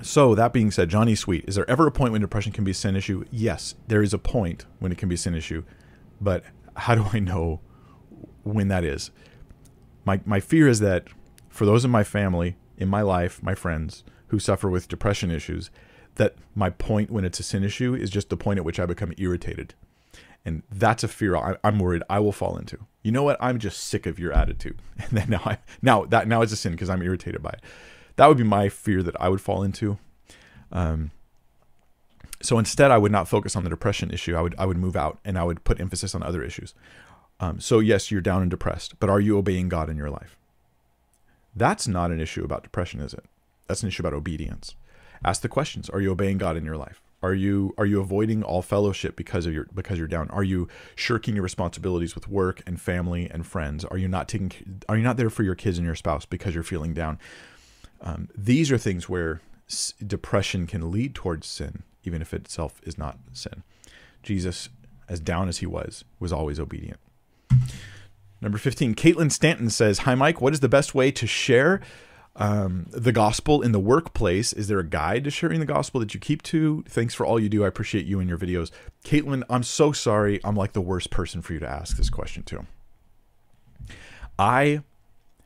[0.00, 2.70] so that being said, Johnny Sweet, is there ever a point when depression can be
[2.70, 3.24] a sin issue?
[3.30, 5.64] Yes, there is a point when it can be a sin issue,
[6.20, 6.44] but
[6.76, 7.60] how do I know
[8.42, 9.10] when that is?
[10.04, 11.08] My my fear is that
[11.48, 15.70] for those in my family, in my life, my friends who suffer with depression issues,
[16.14, 18.86] that my point when it's a sin issue is just the point at which I
[18.86, 19.74] become irritated
[20.44, 22.78] and that's a fear I, am worried I will fall into.
[23.02, 23.36] You know what?
[23.40, 26.56] I'm just sick of your attitude, and then now I now that now it's a
[26.56, 27.60] sin because I'm irritated by it.
[28.16, 29.98] That would be my fear that I would fall into.
[30.70, 31.10] Um,
[32.40, 34.34] so instead, I would not focus on the depression issue.
[34.34, 36.74] I would I would move out and I would put emphasis on other issues.
[37.40, 40.36] Um, so yes, you're down and depressed, but are you obeying God in your life?
[41.54, 43.24] That's not an issue about depression, is it?
[43.66, 44.74] That's an issue about obedience.
[45.24, 47.00] Ask the questions: Are you obeying God in your life?
[47.22, 50.28] Are you are you avoiding all fellowship because of your because you're down?
[50.30, 53.84] Are you shirking your responsibilities with work and family and friends?
[53.84, 56.54] Are you not taking are you not there for your kids and your spouse because
[56.54, 57.18] you're feeling down?
[58.00, 62.80] Um, these are things where s- depression can lead towards sin, even if it itself
[62.82, 63.62] is not sin.
[64.22, 64.68] Jesus,
[65.08, 66.98] as down as he was, was always obedient.
[68.40, 70.40] Number 15, Caitlin Stanton says, Hi, Mike.
[70.40, 71.80] What is the best way to share
[72.36, 74.52] um, the gospel in the workplace.
[74.52, 76.84] Is there a guide to sharing the gospel that you keep to?
[76.88, 77.64] Thanks for all you do.
[77.64, 78.70] I appreciate you and your videos.
[79.04, 80.40] Caitlin, I'm so sorry.
[80.44, 82.66] I'm like the worst person for you to ask this question to.
[84.38, 84.82] I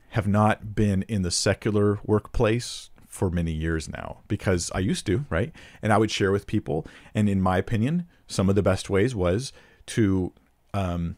[0.09, 5.25] have not been in the secular workplace for many years now because I used to,
[5.29, 5.51] right?
[5.81, 6.85] And I would share with people.
[7.13, 9.51] And in my opinion, some of the best ways was
[9.87, 10.31] to
[10.73, 11.17] um,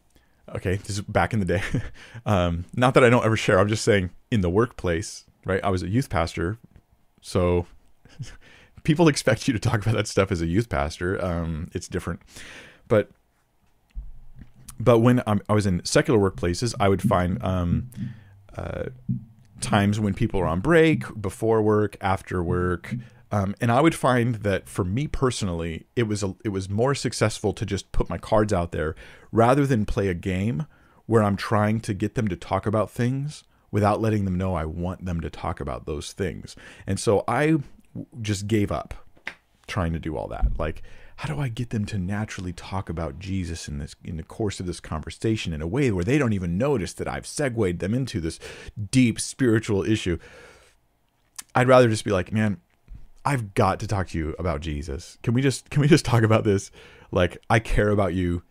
[0.56, 1.62] okay, this is back in the day.
[2.26, 3.60] um, not that I don't ever share.
[3.60, 5.60] I'm just saying in the workplace, right?
[5.64, 6.58] I was a youth pastor,
[7.22, 7.66] so
[8.84, 11.24] people expect you to talk about that stuff as a youth pastor.
[11.24, 12.22] Um, it's different,
[12.88, 13.10] but
[14.80, 17.90] but when I'm, i was in secular workplaces, I would find um,
[18.56, 18.86] uh,
[19.60, 22.96] times when people are on break, before work, after work.
[23.32, 26.96] Um, and I would find that for me personally, it was a, it was more
[26.96, 28.96] successful to just put my cards out there
[29.32, 30.66] rather than play a game
[31.06, 34.66] where I'm trying to get them to talk about things without letting them know I
[34.66, 36.56] want them to talk about those things.
[36.88, 37.58] And so I
[38.22, 38.94] just gave up
[39.68, 40.58] trying to do all that.
[40.58, 40.84] Like,
[41.18, 44.60] how do I get them to naturally talk about Jesus in this in the course
[44.60, 47.94] of this conversation in a way where they don't even notice that I've segued them
[47.94, 48.40] into this
[48.92, 50.18] deep spiritual issue?
[51.54, 52.62] I'd rather just be like, man,
[53.26, 55.18] I've got to talk to you about Jesus.
[55.22, 56.72] Can we just can we just talk about this?
[57.12, 58.44] Like, I care about you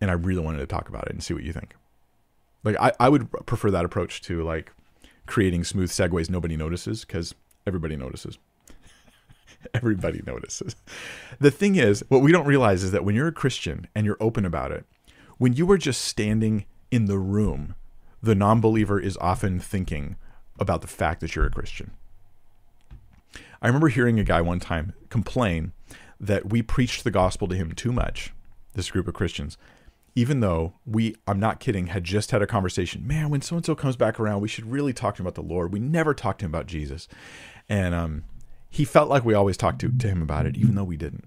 [0.00, 1.74] and I really wanted to talk about it and see what you think.
[2.64, 4.72] Like I, I would prefer that approach to like
[5.26, 7.34] creating smooth segues nobody notices because
[7.66, 8.38] everybody notices.
[9.74, 10.76] everybody notices.
[11.38, 14.16] The thing is, what we don't realize is that when you're a Christian and you're
[14.20, 14.84] open about it,
[15.38, 17.74] when you are just standing in the room,
[18.22, 20.16] the non believer is often thinking
[20.58, 21.92] about the fact that you're a Christian.
[23.60, 25.72] I remember hearing a guy one time complain
[26.18, 28.32] that we preached the gospel to him too much,
[28.74, 29.58] this group of Christians,
[30.16, 33.06] even though we, I'm not kidding, had just had a conversation.
[33.06, 35.34] Man, when so and so comes back around, we should really talk to him about
[35.34, 35.72] the Lord.
[35.72, 37.06] We never talked to him about Jesus.
[37.68, 38.24] And um,
[38.70, 41.24] he felt like we always talked to, to him about it, even though we didn't,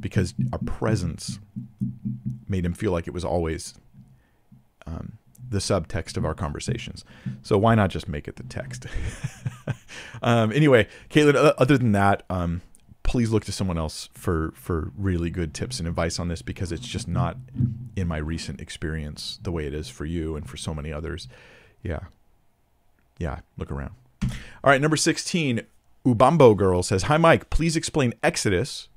[0.00, 1.38] because our presence
[2.48, 3.74] made him feel like it was always
[4.88, 5.18] um,
[5.48, 7.04] the subtext of our conversations.
[7.42, 8.86] So why not just make it the text?
[10.22, 12.62] um, anyway, Caitlin, other than that, um,
[13.06, 16.72] please look to someone else for for really good tips and advice on this because
[16.72, 17.36] it's just not
[17.94, 21.28] in my recent experience the way it is for you and for so many others.
[21.82, 22.00] Yeah.
[23.18, 23.92] Yeah, look around.
[24.22, 24.30] All
[24.64, 25.62] right, number 16,
[26.04, 27.48] Ubambo Girl says, Hi, Mike.
[27.48, 28.88] Please explain Exodus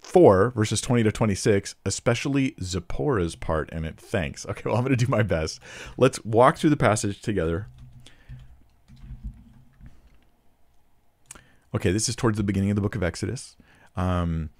[0.00, 4.00] 4, verses 20 to 26, especially Zipporah's part in it.
[4.00, 4.46] Thanks.
[4.50, 5.60] Okay, well, I'm going to do my best.
[5.96, 7.68] Let's walk through the passage together.
[11.74, 13.56] Okay, this is towards the beginning of the book of Exodus.
[13.96, 14.50] Um,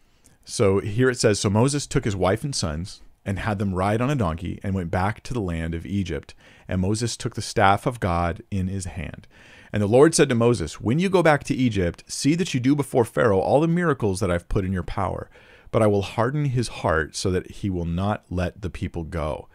[0.44, 4.00] so here it says So Moses took his wife and sons and had them ride
[4.00, 6.34] on a donkey and went back to the land of Egypt.
[6.66, 9.28] And Moses took the staff of God in his hand.
[9.72, 12.60] And the Lord said to Moses, When you go back to Egypt, see that you
[12.60, 15.30] do before Pharaoh all the miracles that I've put in your power.
[15.70, 19.48] But I will harden his heart so that he will not let the people go.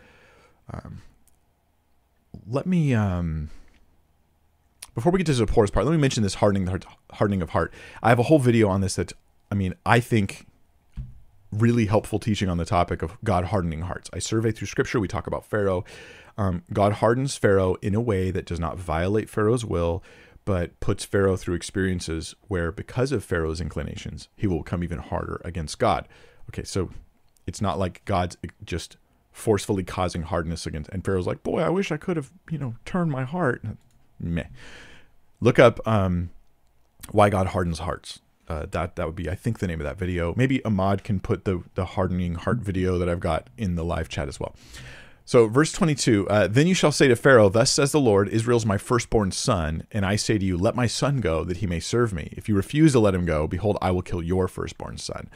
[0.72, 1.02] Um,
[2.48, 3.50] let me um,
[4.96, 7.52] before we get to Zipporah's part, let me mention this hardening the heart, hardening of
[7.52, 7.74] heart.
[8.02, 9.14] I have a whole video on this that
[9.52, 10.46] I mean I think
[11.52, 14.10] really helpful teaching on the topic of God hardening hearts.
[14.14, 15.00] I survey through Scripture.
[15.00, 15.84] We talk about Pharaoh.
[16.38, 20.04] Um, God hardens Pharaoh in a way that does not violate Pharaoh's will,
[20.46, 25.42] but puts Pharaoh through experiences where, because of Pharaoh's inclinations, he will come even harder
[25.44, 26.08] against God.
[26.50, 26.92] Okay, so
[27.46, 28.98] it's not like God's just
[29.32, 32.76] forcefully causing hardness against, and Pharaoh's like, boy, I wish I could have, you know,
[32.86, 33.64] turned my heart.
[34.20, 34.46] Meh.
[35.42, 36.30] Look up um,
[37.12, 38.20] why God hardens hearts.
[38.48, 40.34] Uh, that that would be, I think, the name of that video.
[40.36, 44.10] Maybe Ahmad can put the the hardening heart video that I've got in the live
[44.10, 44.56] chat as well.
[45.30, 48.66] So, verse 22 uh, Then you shall say to Pharaoh, Thus says the Lord, Israel's
[48.66, 51.80] my firstborn son, and I say to you, Let my son go, that he may
[51.80, 52.34] serve me.
[52.36, 55.30] If you refuse to let him go, behold, I will kill your firstborn son.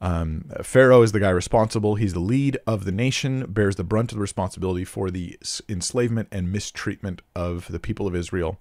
[0.00, 1.96] Um, Pharaoh is the guy responsible.
[1.96, 5.38] He's the lead of the nation, bears the brunt of the responsibility for the
[5.68, 8.58] enslavement and mistreatment of the people of Israel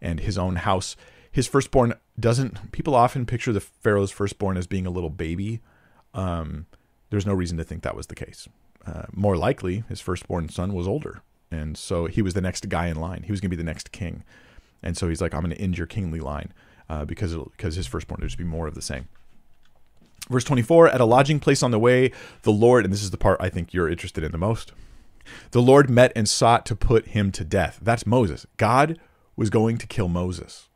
[0.00, 0.96] and his own house.
[1.30, 5.60] His firstborn doesn't, people often picture the Pharaoh's firstborn as being a little baby.
[6.12, 6.66] Um,
[7.10, 8.48] there's no reason to think that was the case.
[8.84, 11.22] Uh, more likely, his firstborn son was older.
[11.52, 13.24] And so he was the next guy in line.
[13.24, 14.24] He was going to be the next king.
[14.82, 16.52] And so he's like, I'm going to end your kingly line
[16.88, 19.08] uh, because, because his firstborn would just be more of the same.
[20.30, 22.12] Verse 24 At a lodging place on the way,
[22.42, 24.72] the Lord, and this is the part I think you're interested in the most,
[25.50, 27.78] the Lord met and sought to put him to death.
[27.82, 28.46] That's Moses.
[28.56, 28.98] God
[29.36, 30.68] was going to kill Moses.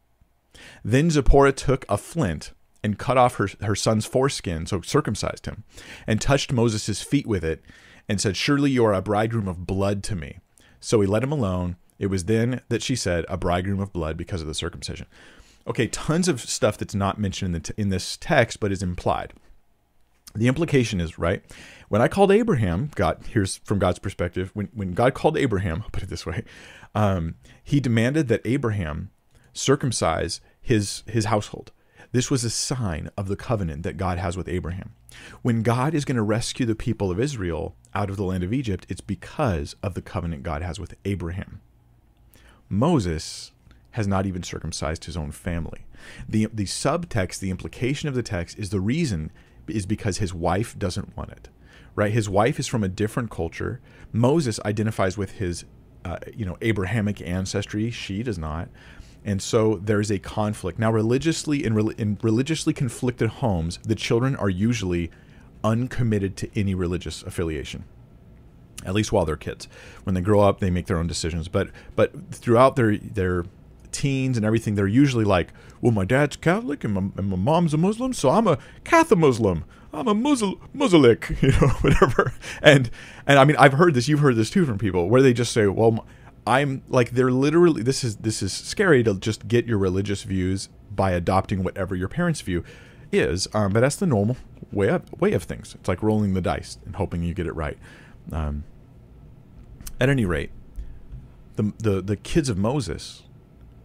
[0.85, 2.53] Then Zipporah took a flint
[2.83, 5.65] and cut off her, her son's foreskin, so circumcised him,
[6.07, 7.65] and touched Moses' feet with it,
[8.09, 10.39] and said, Surely you are a bridegroom of blood to me.
[10.81, 11.77] So he let him alone.
[11.99, 15.07] It was then that she said, A bridegroom of blood because of the circumcision.
[15.67, 19.33] Okay, tons of stuff that's not mentioned in, t- in this text, but is implied.
[20.35, 21.43] The implication is, right,
[21.89, 25.91] when I called Abraham, God, here's from God's perspective, when, when God called Abraham, I'll
[25.91, 26.45] put it this way,
[26.95, 29.11] um, he demanded that Abraham
[29.53, 31.71] circumcise his, his household.
[32.13, 34.93] This was a sign of the covenant that God has with Abraham.
[35.43, 38.53] When God is going to rescue the people of Israel out of the land of
[38.53, 41.61] Egypt, it's because of the covenant God has with Abraham.
[42.69, 43.53] Moses
[43.93, 45.87] has not even circumcised his own family.
[46.29, 49.31] The, the subtext, the implication of the text is the reason
[49.69, 51.49] is because his wife doesn't want it.
[51.97, 52.13] Right?
[52.13, 53.81] His wife is from a different culture.
[54.13, 55.65] Moses identifies with his
[56.05, 57.91] uh, you know Abrahamic ancestry.
[57.91, 58.69] She does not,
[59.25, 60.91] and so there's a conflict now.
[60.91, 65.11] Religiously in, re- in religiously conflicted homes, the children are usually
[65.63, 67.85] uncommitted to any religious affiliation
[68.85, 69.67] at least while they're kids.
[70.05, 71.49] When they grow up, they make their own decisions.
[71.49, 73.45] But but throughout their their
[73.95, 77.73] teens and everything, they're usually like, well, my dad's Catholic and my, and my mom's
[77.73, 79.65] a Muslim, so I'm a Catholic Muslim.
[79.93, 82.35] I'm a Muslim, Muslim, you know, whatever.
[82.61, 82.91] And
[83.27, 84.09] and I mean, I've heard this.
[84.09, 86.05] You've heard this too from people where they just say, well,
[86.47, 87.83] I'm like they're literally.
[87.83, 92.09] This is this is scary to just get your religious views by adopting whatever your
[92.09, 92.65] parents' view
[93.13, 93.47] is.
[93.55, 94.37] Um, but that's the normal
[94.73, 95.75] way of way of things.
[95.79, 97.79] It's like rolling the dice and hoping you get it right.
[98.33, 98.65] Um,
[100.01, 100.51] at any rate,
[101.57, 103.23] the the the kids of Moses,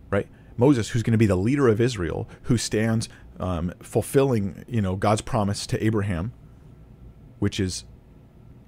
[0.10, 0.28] right?
[0.57, 3.07] Moses, who's going to be the leader of Israel, who stands
[3.39, 6.34] um, fulfilling, you know, God's promise to Abraham,
[7.39, 7.86] which is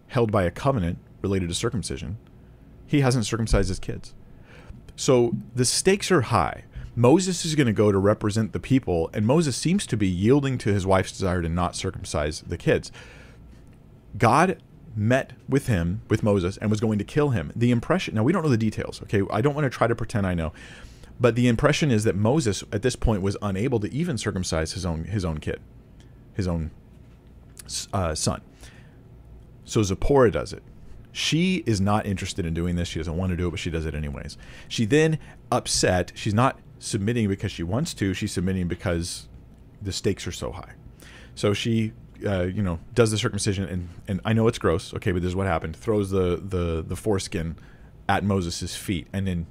[0.07, 2.17] held by a covenant related to circumcision.
[2.87, 4.13] He hasn't circumcised his kids.
[4.95, 6.65] So the stakes are high.
[6.95, 10.57] Moses is going to go to represent the people, and Moses seems to be yielding
[10.59, 12.91] to his wife's desire to not circumcise the kids.
[14.17, 14.61] God
[14.93, 17.53] met with him, with Moses, and was going to kill him.
[17.55, 19.21] The impression, now we don't know the details, okay?
[19.31, 20.51] I don't want to try to pretend I know.
[21.21, 24.87] But the impression is that Moses at this point was unable to even circumcise his
[24.87, 25.61] own his own kid,
[26.33, 26.71] his own
[27.93, 28.41] uh, son.
[29.63, 30.63] So Zipporah does it.
[31.11, 32.87] She is not interested in doing this.
[32.87, 34.35] She doesn't want to do it, but she does it anyways.
[34.67, 35.19] She then
[35.51, 36.11] upset.
[36.15, 38.15] She's not submitting because she wants to.
[38.15, 39.27] She's submitting because
[39.79, 40.73] the stakes are so high.
[41.35, 41.93] So she,
[42.25, 44.91] uh, you know, does the circumcision, and and I know it's gross.
[44.95, 45.75] Okay, but this is what happened.
[45.75, 47.57] Throws the the the foreskin
[48.09, 49.45] at Moses' feet, and then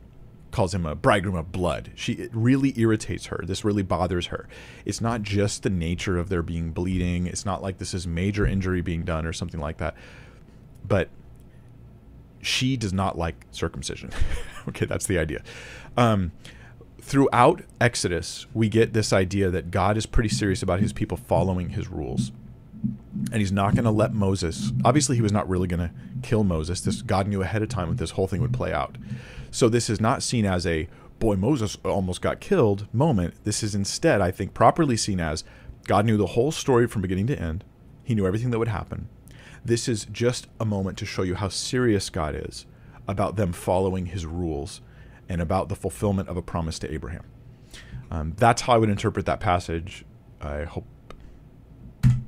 [0.50, 1.92] calls him a bridegroom of blood.
[1.94, 3.42] She it really irritates her.
[3.44, 4.48] This really bothers her.
[4.84, 7.26] It's not just the nature of there being bleeding.
[7.26, 9.94] It's not like this is major injury being done or something like that.
[10.86, 11.08] But
[12.42, 14.10] she does not like circumcision.
[14.68, 15.42] okay, that's the idea.
[15.96, 16.32] Um,
[17.00, 21.70] throughout Exodus, we get this idea that God is pretty serious about his people following
[21.70, 22.32] his rules.
[23.32, 24.72] And he's not going to let Moses.
[24.84, 25.90] Obviously, he was not really going to
[26.22, 26.80] kill Moses.
[26.80, 28.96] This God knew ahead of time that this whole thing would play out.
[29.50, 30.88] So this is not seen as a
[31.18, 33.34] boy Moses almost got killed moment.
[33.44, 35.44] This is instead, I think, properly seen as
[35.86, 37.64] God knew the whole story from beginning to end.
[38.04, 39.08] He knew everything that would happen.
[39.64, 42.64] This is just a moment to show you how serious God is
[43.06, 44.80] about them following his rules
[45.28, 47.24] and about the fulfillment of a promise to Abraham.
[48.10, 50.04] Um, that's how I would interpret that passage.
[50.40, 50.86] I hope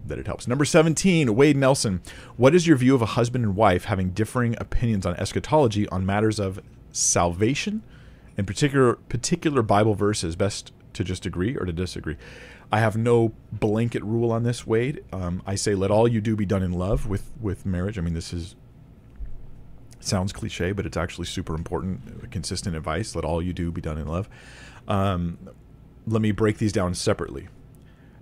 [0.06, 0.46] that it helps.
[0.46, 2.02] Number 17, Wade Nelson.
[2.36, 6.04] What is your view of a husband and wife having differing opinions on eschatology on
[6.04, 6.60] matters of
[6.92, 7.82] salvation
[8.36, 12.16] and particular particular Bible verses best to just agree or to disagree.
[12.70, 15.04] I have no blanket rule on this, Wade.
[15.12, 17.98] Um, I say let all you do be done in love with with marriage.
[17.98, 18.56] I mean, this is
[20.00, 23.14] sounds cliche, but it's actually super important, consistent advice.
[23.14, 24.28] Let all you do be done in love.
[24.88, 25.38] Um,
[26.06, 27.48] let me break these down separately.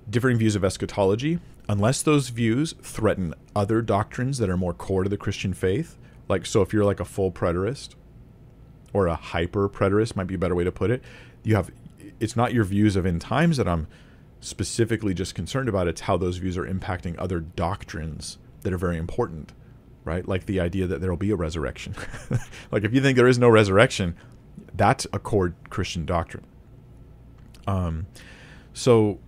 [0.09, 5.09] Differing views of eschatology, unless those views threaten other doctrines that are more core to
[5.09, 5.97] the Christian faith,
[6.29, 7.95] like so if you're like a full preterist
[8.93, 11.03] or a hyper preterist might be a better way to put it.
[11.43, 11.70] You have
[12.18, 13.86] it's not your views of end times that I'm
[14.41, 15.88] specifically just concerned about.
[15.88, 19.53] It's how those views are impacting other doctrines that are very important,
[20.05, 20.26] right?
[20.26, 21.95] Like the idea that there will be a resurrection.
[22.70, 24.16] like if you think there is no resurrection,
[24.74, 26.45] that's a core Christian doctrine.
[27.66, 28.07] Um,
[28.72, 29.18] so,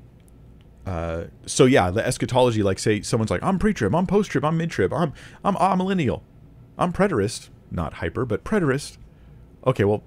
[0.86, 4.92] uh, so yeah, the eschatology, like say someone's like, I'm pre-trib, I'm post-trib, I'm mid-trib,
[4.92, 5.12] I'm
[5.44, 6.22] I'm amillennial,
[6.78, 8.96] I'm preterist, not hyper, but preterist
[9.66, 10.02] okay, well,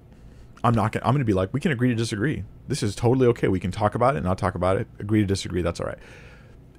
[0.64, 2.44] I'm not gonna, I'm to be like, we can agree to disagree.
[2.68, 3.48] This is totally okay.
[3.48, 5.62] We can talk about it, not talk about it, agree to disagree.
[5.62, 5.98] That's all right.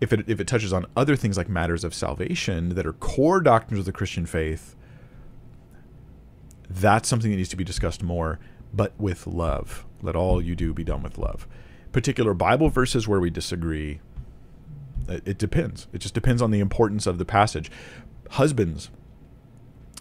[0.01, 3.39] If it, if it touches on other things like matters of salvation that are core
[3.41, 4.75] doctrines of the Christian faith,
[6.69, 8.39] that's something that needs to be discussed more,
[8.73, 9.85] but with love.
[10.01, 11.47] Let all you do be done with love.
[11.91, 14.01] Particular Bible verses where we disagree,
[15.07, 15.87] it depends.
[15.93, 17.71] It just depends on the importance of the passage.
[18.31, 18.89] Husbands,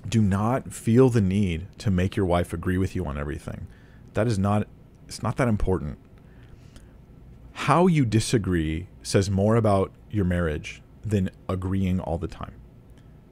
[0.09, 3.67] do not feel the need to make your wife agree with you on everything.
[4.15, 4.67] That is not
[5.07, 5.99] it's not that important.
[7.53, 12.55] How you disagree says more about your marriage than agreeing all the time.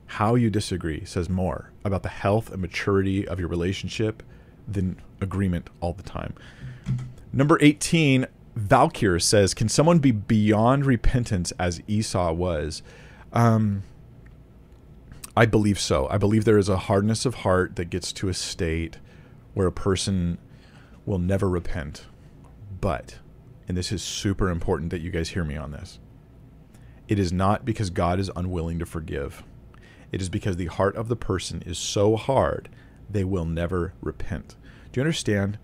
[0.07, 4.23] How you disagree says more about the health and maturity of your relationship
[4.69, 6.35] than agreement all the time.
[7.33, 12.83] Number 18, Valkyr says, "Can someone be beyond repentance as Esau was?"
[13.33, 13.83] Um,
[15.37, 16.09] I believe so.
[16.11, 18.99] I believe there is a hardness of heart that gets to a state
[19.53, 20.39] where a person
[21.05, 22.07] will never repent.
[22.81, 23.19] But,
[23.67, 25.99] and this is super important that you guys hear me on this,
[27.09, 29.43] it is not because God is unwilling to forgive.
[30.13, 32.69] It is because the heart of the person is so hard
[33.11, 34.57] they will never repent.
[34.93, 35.59] Do you understand?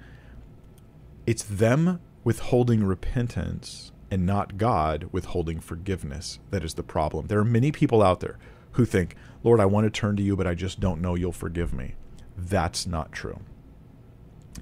[1.27, 7.29] It's them withholding repentance and not God withholding forgiveness that is the problem.
[7.29, 8.39] There are many people out there
[8.73, 11.33] who think, Lord, I want to turn to you, but I just don't know you'll
[11.33, 11.95] forgive me.
[12.37, 13.41] That's not true.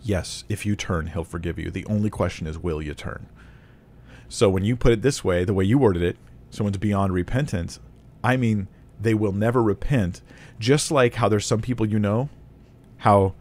[0.02, 1.70] Yes, if you turn, he'll forgive you.
[1.70, 3.26] The only question is, will you turn?
[4.28, 6.16] So when you put it this way, the way you worded it,
[6.50, 7.80] someone's beyond repentance,
[8.22, 8.68] I mean,
[9.00, 10.20] they will never repent.
[10.58, 12.28] Just like how there's some people you know,
[12.98, 13.34] how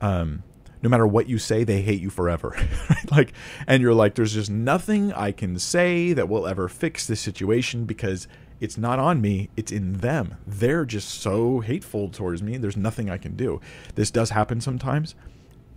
[0.00, 0.42] um,
[0.82, 2.56] no matter what you say, they hate you forever.
[3.10, 3.32] like,
[3.66, 7.84] and you're like, there's just nothing I can say that will ever fix this situation
[7.84, 8.26] because
[8.62, 10.36] it's not on me, it's in them.
[10.46, 12.56] They're just so hateful towards me.
[12.56, 13.60] There's nothing I can do.
[13.96, 15.16] This does happen sometimes.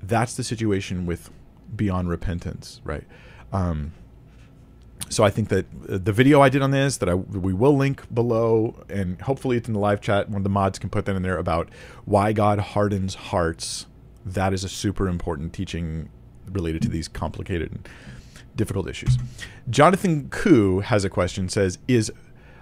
[0.03, 1.31] That's the situation with
[1.75, 3.03] beyond repentance, right?
[3.51, 3.93] Um,
[5.09, 7.75] so I think that uh, the video I did on this that I we will
[7.75, 10.29] link below, and hopefully it's in the live chat.
[10.29, 11.69] One of the mods can put that in there about
[12.05, 13.87] why God hardens hearts.
[14.23, 16.09] That is a super important teaching
[16.51, 17.89] related to these complicated and
[18.55, 19.17] difficult issues.
[19.71, 21.49] Jonathan Koo has a question.
[21.49, 22.11] Says is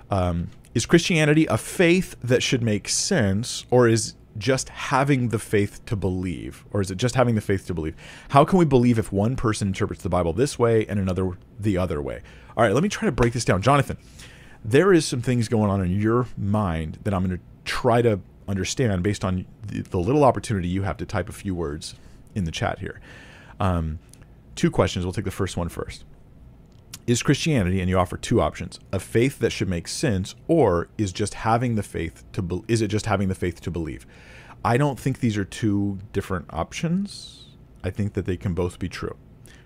[0.10, 5.86] um, is Christianity a faith that should make sense, or is just having the faith
[5.86, 7.96] to believe, or is it just having the faith to believe?
[8.30, 11.78] How can we believe if one person interprets the Bible this way and another the
[11.78, 12.22] other way?
[12.58, 13.98] All right, let me try to break this down, Jonathan.
[14.66, 18.20] There is some things going on in your mind that I'm going to try to
[18.48, 21.96] understand based on the, the, little opportunity you have to type a few words
[22.36, 23.00] in the chat here.
[23.60, 24.00] Um,
[24.56, 25.06] two questions.
[25.06, 26.04] We'll take the first one first
[27.06, 31.12] is Christianity, and you offer two options: a faith that should make sense, or is
[31.12, 34.06] just having the faith to be, is it just having the faith to believe?
[34.66, 37.48] I don't think these are two different options.
[37.84, 39.18] I think that they can both be true.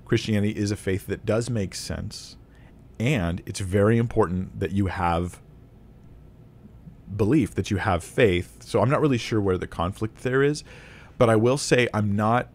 [0.05, 2.37] Christianity is a faith that does make sense,
[2.99, 5.41] and it's very important that you have
[7.15, 8.63] belief, that you have faith.
[8.63, 10.63] So I'm not really sure where the conflict there is,
[11.17, 12.49] but I will say I'm not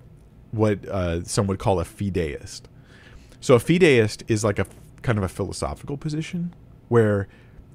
[0.50, 2.62] what uh, some would call a fideist.
[3.42, 4.66] So a fideist is like a
[5.02, 6.54] kind of a philosophical position
[6.88, 7.26] where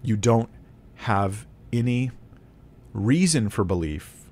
[0.02, 0.50] you don't
[0.96, 2.12] have any
[2.94, 4.32] reason for belief.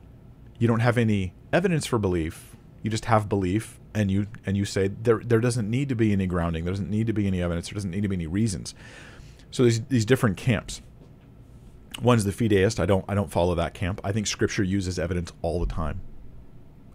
[0.57, 2.55] You don't have any evidence for belief.
[2.81, 6.13] You just have belief and you and you say there there doesn't need to be
[6.13, 6.63] any grounding.
[6.63, 7.67] There doesn't need to be any evidence.
[7.67, 8.73] There doesn't need to be any reasons.
[9.51, 10.81] So there's these different camps.
[12.01, 12.79] One's the fideist.
[12.79, 13.99] I don't I don't follow that camp.
[14.05, 15.99] I think scripture uses evidence all the time.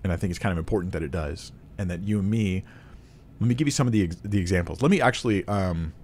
[0.03, 1.53] And I think it's kind of important that it does.
[1.77, 2.65] And that you and me
[3.41, 4.83] let me give you some of the the examples.
[4.83, 5.95] Let me actually um,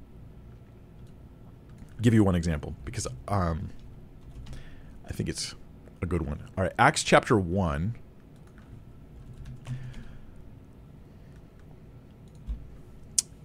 [2.01, 3.71] give you one example because um,
[5.07, 5.55] I think it's
[6.03, 6.49] a good one.
[6.57, 7.95] All right, Acts chapter one.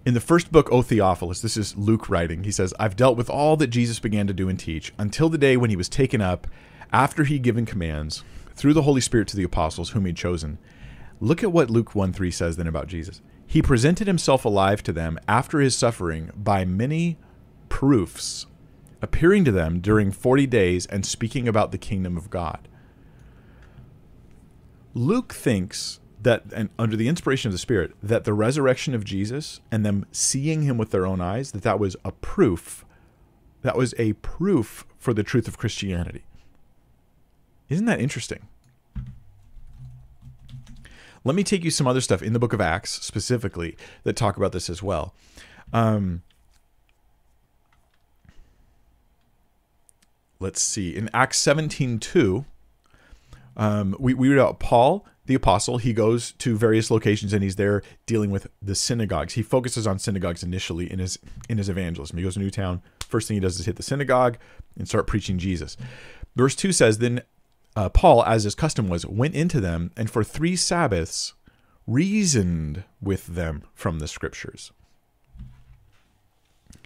[0.03, 2.43] In the first book, O Theophilus, this is Luke writing.
[2.43, 5.37] He says, I've dealt with all that Jesus began to do and teach until the
[5.37, 6.47] day when he was taken up,
[6.91, 8.23] after he'd given commands
[8.55, 10.57] through the Holy Spirit to the apostles whom he'd chosen.
[11.19, 13.21] Look at what Luke 1 3 says then about Jesus.
[13.51, 17.17] He presented himself alive to them after his suffering by many
[17.67, 18.45] proofs,
[19.01, 22.69] appearing to them during 40 days and speaking about the kingdom of God.
[24.93, 29.59] Luke thinks that, and under the inspiration of the Spirit, that the resurrection of Jesus
[29.69, 32.85] and them seeing him with their own eyes, that that was a proof.
[33.63, 36.23] That was a proof for the truth of Christianity.
[37.67, 38.47] Isn't that interesting?
[41.23, 44.37] Let me take you some other stuff in the book of Acts specifically that talk
[44.37, 45.13] about this as well.
[45.71, 46.23] Um,
[50.39, 50.95] let's see.
[50.95, 52.45] In Acts 17 2,
[53.55, 55.77] um, we, we read about Paul, the apostle.
[55.77, 59.33] He goes to various locations and he's there dealing with the synagogues.
[59.33, 62.17] He focuses on synagogues initially in his in his evangelism.
[62.17, 62.81] He goes to New Town.
[63.07, 64.37] First thing he does is hit the synagogue
[64.77, 65.77] and start preaching Jesus.
[66.35, 67.21] Verse 2 says, Then
[67.75, 71.33] uh, Paul, as his custom was, went into them and for three Sabbaths
[71.87, 74.71] reasoned with them from the scriptures.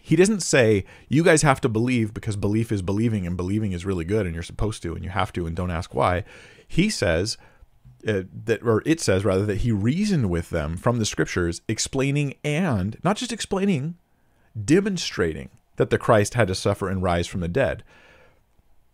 [0.02, 3.86] He doesn't say, you guys have to believe because belief is believing and believing is
[3.86, 6.24] really good and you're supposed to and you have to and don't ask why.
[6.68, 7.38] He says,
[8.08, 12.36] uh, that or it says rather that he reasoned with them from the scriptures explaining
[12.44, 13.96] and not just explaining
[14.64, 17.84] demonstrating that the Christ had to suffer and rise from the dead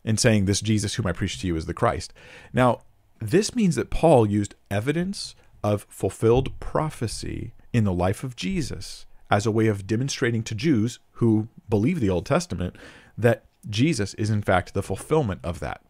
[0.04, 2.14] and saying, This Jesus whom I preach to you is the Christ.
[2.54, 2.82] Now,
[3.20, 9.46] this means that Paul used evidence of fulfilled prophecy in the life of Jesus as
[9.46, 12.76] a way of demonstrating to Jews who believe the Old Testament
[13.18, 15.82] that Jesus is in fact the fulfillment of that.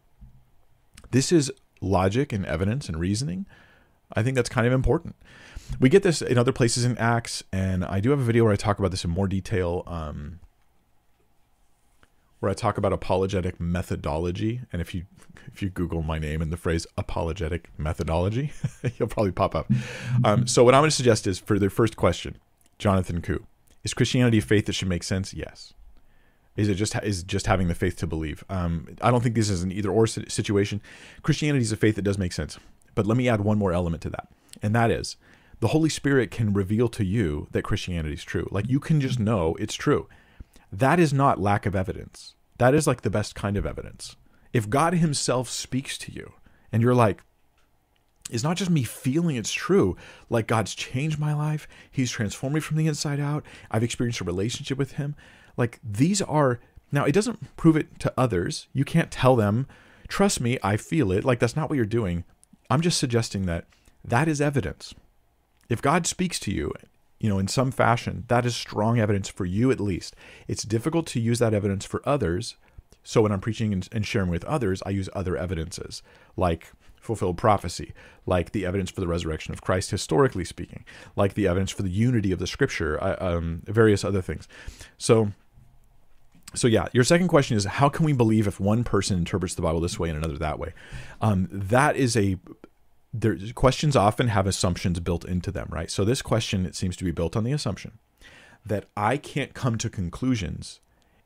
[1.11, 3.45] This is logic and evidence and reasoning.
[4.13, 5.15] I think that's kind of important.
[5.79, 8.53] We get this in other places in Acts, and I do have a video where
[8.53, 9.83] I talk about this in more detail.
[9.87, 10.39] Um,
[12.41, 15.05] where I talk about apologetic methodology, and if you
[15.53, 18.51] if you Google my name and the phrase apologetic methodology,
[18.97, 19.71] you'll probably pop up.
[20.23, 22.37] Um, so what I'm going to suggest is for the first question,
[22.79, 23.45] Jonathan Koo,
[23.83, 25.33] is Christianity a faith that should make sense?
[25.33, 25.73] Yes.
[26.57, 28.43] Is it just is just having the faith to believe?
[28.49, 30.81] Um, I don't think this is an either or situation.
[31.21, 32.57] Christianity is a faith that does make sense.
[32.95, 34.27] But let me add one more element to that,
[34.63, 35.15] and that is
[35.61, 38.47] the Holy Spirit can reveal to you that Christianity is true.
[38.51, 40.09] Like you can just know it's true.
[40.71, 42.35] That is not lack of evidence.
[42.57, 44.15] That is like the best kind of evidence.
[44.53, 46.33] If God Himself speaks to you,
[46.71, 47.23] and you're like,
[48.29, 49.97] it's not just me feeling it's true.
[50.29, 51.67] Like God's changed my life.
[51.91, 53.43] He's transformed me from the inside out.
[53.69, 55.15] I've experienced a relationship with Him.
[55.57, 56.59] Like these are
[56.91, 58.67] now it doesn't prove it to others.
[58.73, 59.67] You can't tell them,
[60.07, 62.23] "Trust me, I feel it." Like that's not what you're doing.
[62.69, 63.65] I'm just suggesting that
[64.03, 64.93] that is evidence.
[65.67, 66.73] If God speaks to you,
[67.21, 70.15] you know, in some fashion, that is strong evidence for you at least.
[70.47, 72.55] It's difficult to use that evidence for others.
[73.03, 76.01] So when I'm preaching and, sharing with others, I use other evidences
[76.35, 77.93] like fulfilled prophecy,
[78.25, 80.83] like the evidence for the resurrection of Christ, historically speaking,
[81.15, 84.47] like the evidence for the unity of the Scripture, uh, um, various other things.
[84.97, 85.31] So
[86.53, 89.61] so yeah, your second question is how can we believe if one person interprets the
[89.61, 90.73] Bible this way and another that way?
[91.21, 92.37] Um, that is a
[93.13, 95.91] there questions often have assumptions built into them, right?
[95.91, 97.99] So this question it seems to be built on the assumption
[98.65, 100.79] that I can't come to conclusions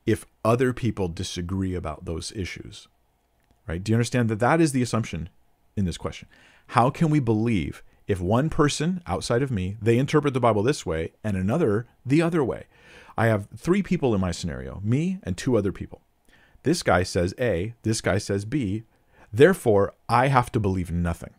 [0.05, 2.87] if other people disagree about those issues.
[3.67, 3.83] Right?
[3.83, 5.29] Do you understand that that is the assumption
[5.75, 6.27] in this question?
[6.67, 10.85] How can we believe if one person outside of me, they interpret the Bible this
[10.85, 12.65] way and another the other way?
[13.17, 16.01] I have three people in my scenario me and two other people.
[16.63, 18.83] This guy says A, this guy says B,
[19.31, 21.33] therefore I have to believe nothing.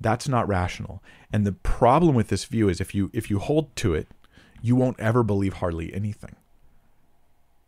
[0.00, 1.02] That's not rational.
[1.32, 4.08] And the problem with this view is if you if you hold to it,
[4.62, 6.36] you won't ever believe hardly anything.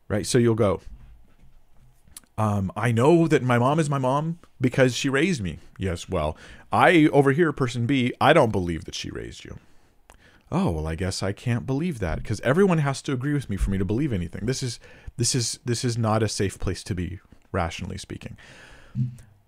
[0.08, 0.26] Right?
[0.26, 0.80] So you'll go,
[2.36, 5.58] um, I know that my mom is my mom because she raised me.
[5.78, 6.36] Yes, well,
[6.70, 9.58] I over here, person B, I don't believe that she raised you
[10.52, 13.56] oh well i guess i can't believe that because everyone has to agree with me
[13.56, 14.78] for me to believe anything this is
[15.16, 17.18] this is this is not a safe place to be
[17.50, 18.36] rationally speaking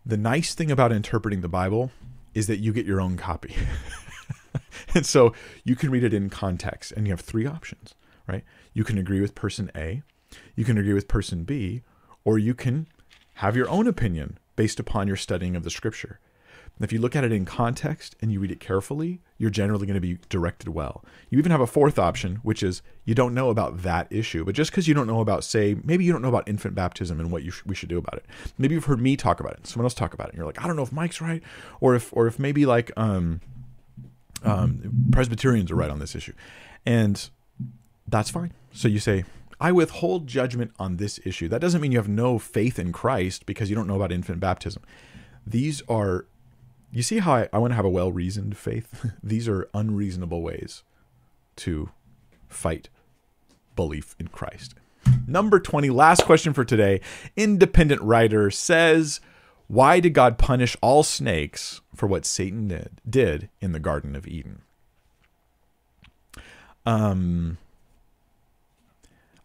[0.04, 1.90] the nice thing about interpreting the bible
[2.34, 3.54] is that you get your own copy.
[4.96, 5.34] And so
[5.64, 7.94] you can read it in context and you have three options
[8.26, 8.44] right?
[8.72, 10.02] You can agree with person a
[10.56, 11.82] you can agree with person b
[12.24, 12.86] or you can
[13.34, 16.20] have your own opinion based upon your studying of the scripture
[16.80, 19.94] if you look at it in context and you read it carefully, you're generally going
[19.94, 21.04] to be directed well.
[21.30, 24.56] You even have a fourth option, which is you don't know about that issue, but
[24.56, 27.30] just because you don't know about, say, maybe you don't know about infant baptism and
[27.30, 28.24] what sh- we should do about it.
[28.58, 30.60] Maybe you've heard me talk about it, someone else talk about it, and you're like,
[30.62, 31.42] I don't know if Mike's right,
[31.80, 33.40] or if or if maybe like um,
[34.42, 36.34] um, Presbyterians are right on this issue,
[36.84, 37.30] and
[38.08, 38.52] that's fine.
[38.72, 39.24] So you say,
[39.60, 41.48] I withhold judgment on this issue.
[41.48, 44.40] That doesn't mean you have no faith in Christ because you don't know about infant
[44.40, 44.82] baptism.
[45.46, 46.26] These are
[46.98, 49.10] you see how I, I want to have a well reasoned faith?
[49.22, 50.82] These are unreasonable ways
[51.56, 51.90] to
[52.48, 52.88] fight
[53.76, 54.74] belief in Christ.
[55.26, 57.00] Number 20, last question for today.
[57.36, 59.20] Independent writer says,
[59.66, 64.26] Why did God punish all snakes for what Satan did, did in the Garden of
[64.26, 64.62] Eden?
[66.86, 67.58] Um,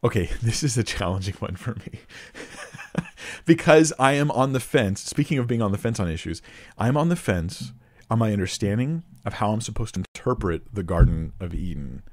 [0.04, 2.00] okay, this is a challenging one for me.
[3.46, 5.02] because I am on the fence.
[5.02, 6.42] Speaking of being on the fence on issues,
[6.78, 7.74] I'm on the fence
[8.10, 12.04] on my understanding of how I'm supposed to interpret the Garden of Eden.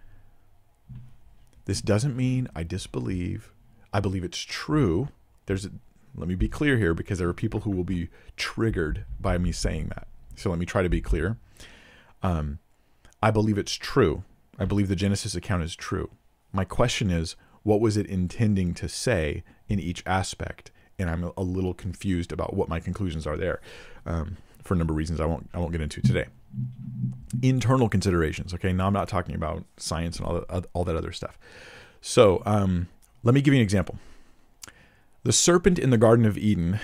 [1.64, 3.52] This doesn't mean I disbelieve.
[3.92, 5.08] I believe it's true.
[5.46, 5.70] There's a,
[6.14, 9.52] let me be clear here because there are people who will be triggered by me
[9.52, 10.06] saying that.
[10.36, 11.38] So let me try to be clear.
[12.22, 12.58] Um,
[13.22, 14.24] I believe it's true.
[14.58, 16.10] I believe the Genesis account is true.
[16.52, 20.70] My question is, what was it intending to say in each aspect?
[20.98, 23.60] And I'm a little confused about what my conclusions are there
[24.06, 26.26] um, for a number of reasons I won't I won't get into today.
[27.42, 28.54] Internal considerations.
[28.54, 31.38] Okay, now I'm not talking about science and all that, all that other stuff.
[32.00, 32.88] So um,
[33.22, 33.98] let me give you an example.
[35.22, 36.78] The serpent in the Garden of Eden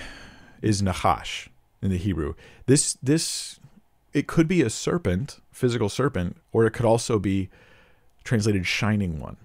[0.61, 1.49] is Nahash
[1.81, 2.35] in the Hebrew.
[2.65, 3.59] This this
[4.13, 7.49] it could be a serpent, physical serpent, or it could also be
[8.23, 9.37] translated shining one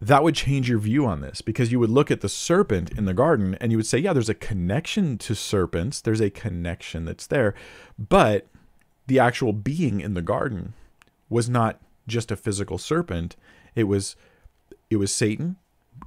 [0.00, 3.04] that would change your view on this because you would look at the serpent in
[3.04, 6.00] the garden and you would say, yeah, there's a connection to serpents.
[6.00, 7.54] There's a connection that's there.
[7.98, 8.46] But
[9.06, 10.72] the actual being in the garden
[11.28, 13.36] was not just a physical serpent.
[13.74, 14.16] It was
[14.88, 15.56] it was Satan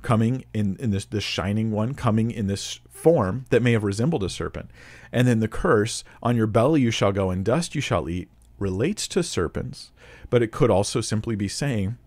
[0.01, 4.23] coming in in this this shining one coming in this form that may have resembled
[4.23, 4.71] a serpent.
[5.11, 8.29] And then the curse on your belly you shall go and dust you shall eat
[8.57, 9.91] relates to serpents,
[10.29, 11.97] but it could also simply be saying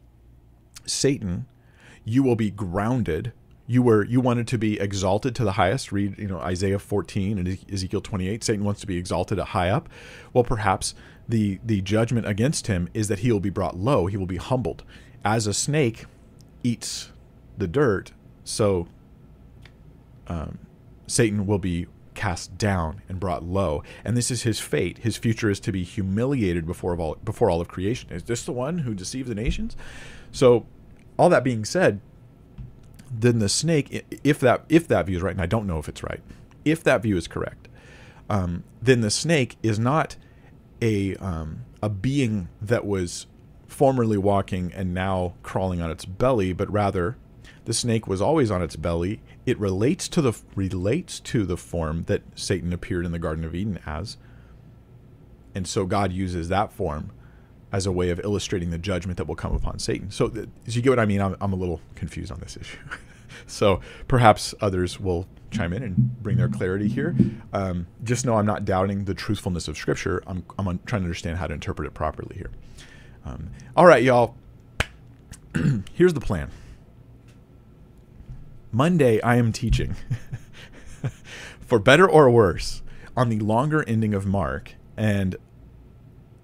[0.86, 1.46] Satan,
[2.06, 3.32] you will be grounded.
[3.66, 5.92] You were you wanted to be exalted to the highest.
[5.92, 9.90] Read you know isaiah 14 and ezekiel 28 satan wants to be exalted high up.
[10.32, 10.94] Well perhaps
[11.28, 14.06] the the judgment against him is that he will be brought low.
[14.06, 14.84] He will be humbled.
[15.24, 16.06] As a snake
[16.62, 17.10] eats
[17.58, 18.12] the dirt
[18.44, 18.86] so
[20.28, 20.58] um,
[21.08, 23.82] satan will be cast down and brought low.
[24.04, 24.98] And this is his fate.
[24.98, 28.10] His future is to be humiliated before all before all of creation.
[28.12, 29.76] Is this the one who deceived the nations?
[30.30, 30.66] So
[31.18, 32.00] all that being said
[33.10, 35.88] then the snake, if that if that view is right, and I don't know if
[35.88, 36.20] it's right,
[36.64, 37.68] if that view is correct,
[38.28, 40.16] um, then the snake is not
[40.82, 43.26] a um, a being that was
[43.66, 47.16] formerly walking and now crawling on its belly, but rather
[47.64, 49.20] the snake was always on its belly.
[49.44, 53.54] It relates to the relates to the form that Satan appeared in the Garden of
[53.54, 54.16] Eden as,
[55.54, 57.12] and so God uses that form
[57.72, 60.10] as a way of illustrating the judgment that will come upon Satan.
[60.10, 60.32] So,
[60.66, 62.78] as you get what I mean, I'm, I'm a little confused on this issue.
[63.46, 67.16] so, perhaps others will chime in and bring their clarity here.
[67.52, 70.22] Um, just know I'm not doubting the truthfulness of Scripture.
[70.26, 72.50] I'm, I'm trying to understand how to interpret it properly here.
[73.24, 74.34] Um, all right, y'all.
[75.92, 76.50] Here's the plan.
[78.72, 79.96] Monday, I am teaching,
[81.60, 82.82] for better or worse,
[83.16, 84.74] on the longer ending of Mark.
[84.96, 85.36] And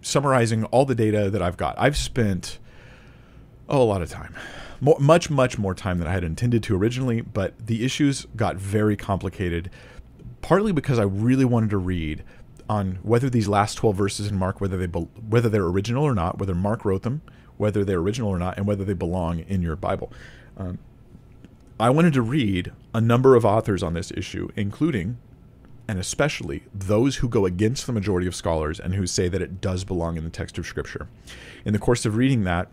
[0.03, 1.75] summarizing all the data that I've got.
[1.79, 2.59] I've spent
[3.69, 4.35] oh a lot of time,
[4.81, 7.21] more, much much more time than I had intended to originally.
[7.21, 9.71] But the issues got very complicated,
[10.43, 12.23] partly because I really wanted to read
[12.69, 16.39] on whether these last 12 verses in Mark whether they whether they're original or not,
[16.39, 17.23] whether Mark wrote them,
[17.57, 20.13] whether they're original or not, and whether they belong in your Bible.
[20.57, 20.79] Um,
[21.81, 25.19] I wanted to read a number of authors on this issue, including
[25.89, 29.61] and especially those who go against the majority of scholars and who say that it
[29.61, 31.09] does belong in the text of Scripture.
[31.65, 32.69] In the course of reading that,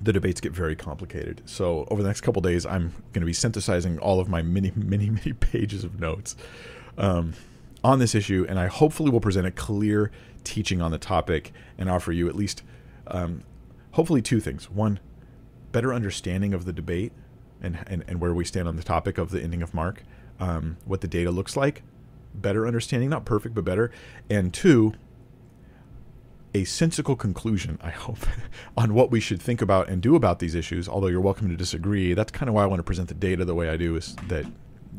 [0.00, 1.42] the debates get very complicated.
[1.46, 4.72] So over the next couple days, I'm going to be synthesizing all of my many,
[4.76, 6.36] many, many pages of notes
[6.98, 7.34] um,
[7.84, 10.10] on this issue, and I hopefully will present a clear
[10.44, 12.62] teaching on the topic and offer you at least,
[13.08, 13.42] um,
[13.92, 14.98] hopefully, two things: one,
[15.72, 17.12] better understanding of the debate
[17.60, 20.02] and, and and where we stand on the topic of the ending of Mark,
[20.40, 21.82] um, what the data looks like,
[22.40, 23.90] better understanding, not perfect, but better.
[24.30, 24.94] And two,
[26.54, 28.18] a sensical conclusion, I hope,
[28.76, 30.88] on what we should think about and do about these issues.
[30.88, 32.14] Although you're welcome to disagree.
[32.14, 34.16] That's kind of why I want to present the data the way I do, is
[34.28, 34.46] that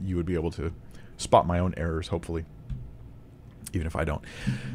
[0.04, 0.74] you would be able to
[1.18, 2.46] spot my own errors, hopefully,
[3.74, 4.24] even if I don't.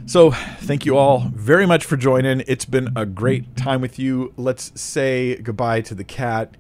[0.06, 2.42] So, thank you all very much for joining.
[2.48, 4.32] It's been a great time with you.
[4.36, 6.56] Let's say goodbye to the cat.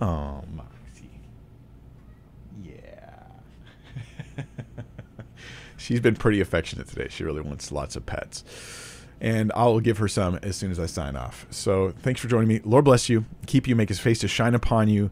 [0.00, 0.62] Um,
[5.82, 7.08] she's been pretty affectionate today.
[7.10, 8.44] She really wants lots of pets.
[9.20, 11.46] And I'll give her some as soon as I sign off.
[11.50, 12.60] So thanks for joining me.
[12.64, 15.10] Lord bless you, keep you, make his face to shine upon you,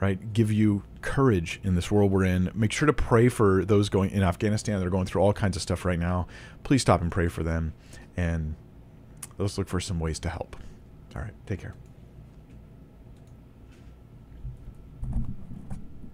[0.00, 0.32] right?
[0.32, 2.50] Give you courage in this world we're in.
[2.54, 5.56] Make sure to pray for those going in Afghanistan that are going through all kinds
[5.56, 6.26] of stuff right now.
[6.62, 7.74] Please stop and pray for them.
[8.16, 8.54] And
[9.36, 10.56] let's look for some ways to help.
[11.14, 11.74] All right, take care.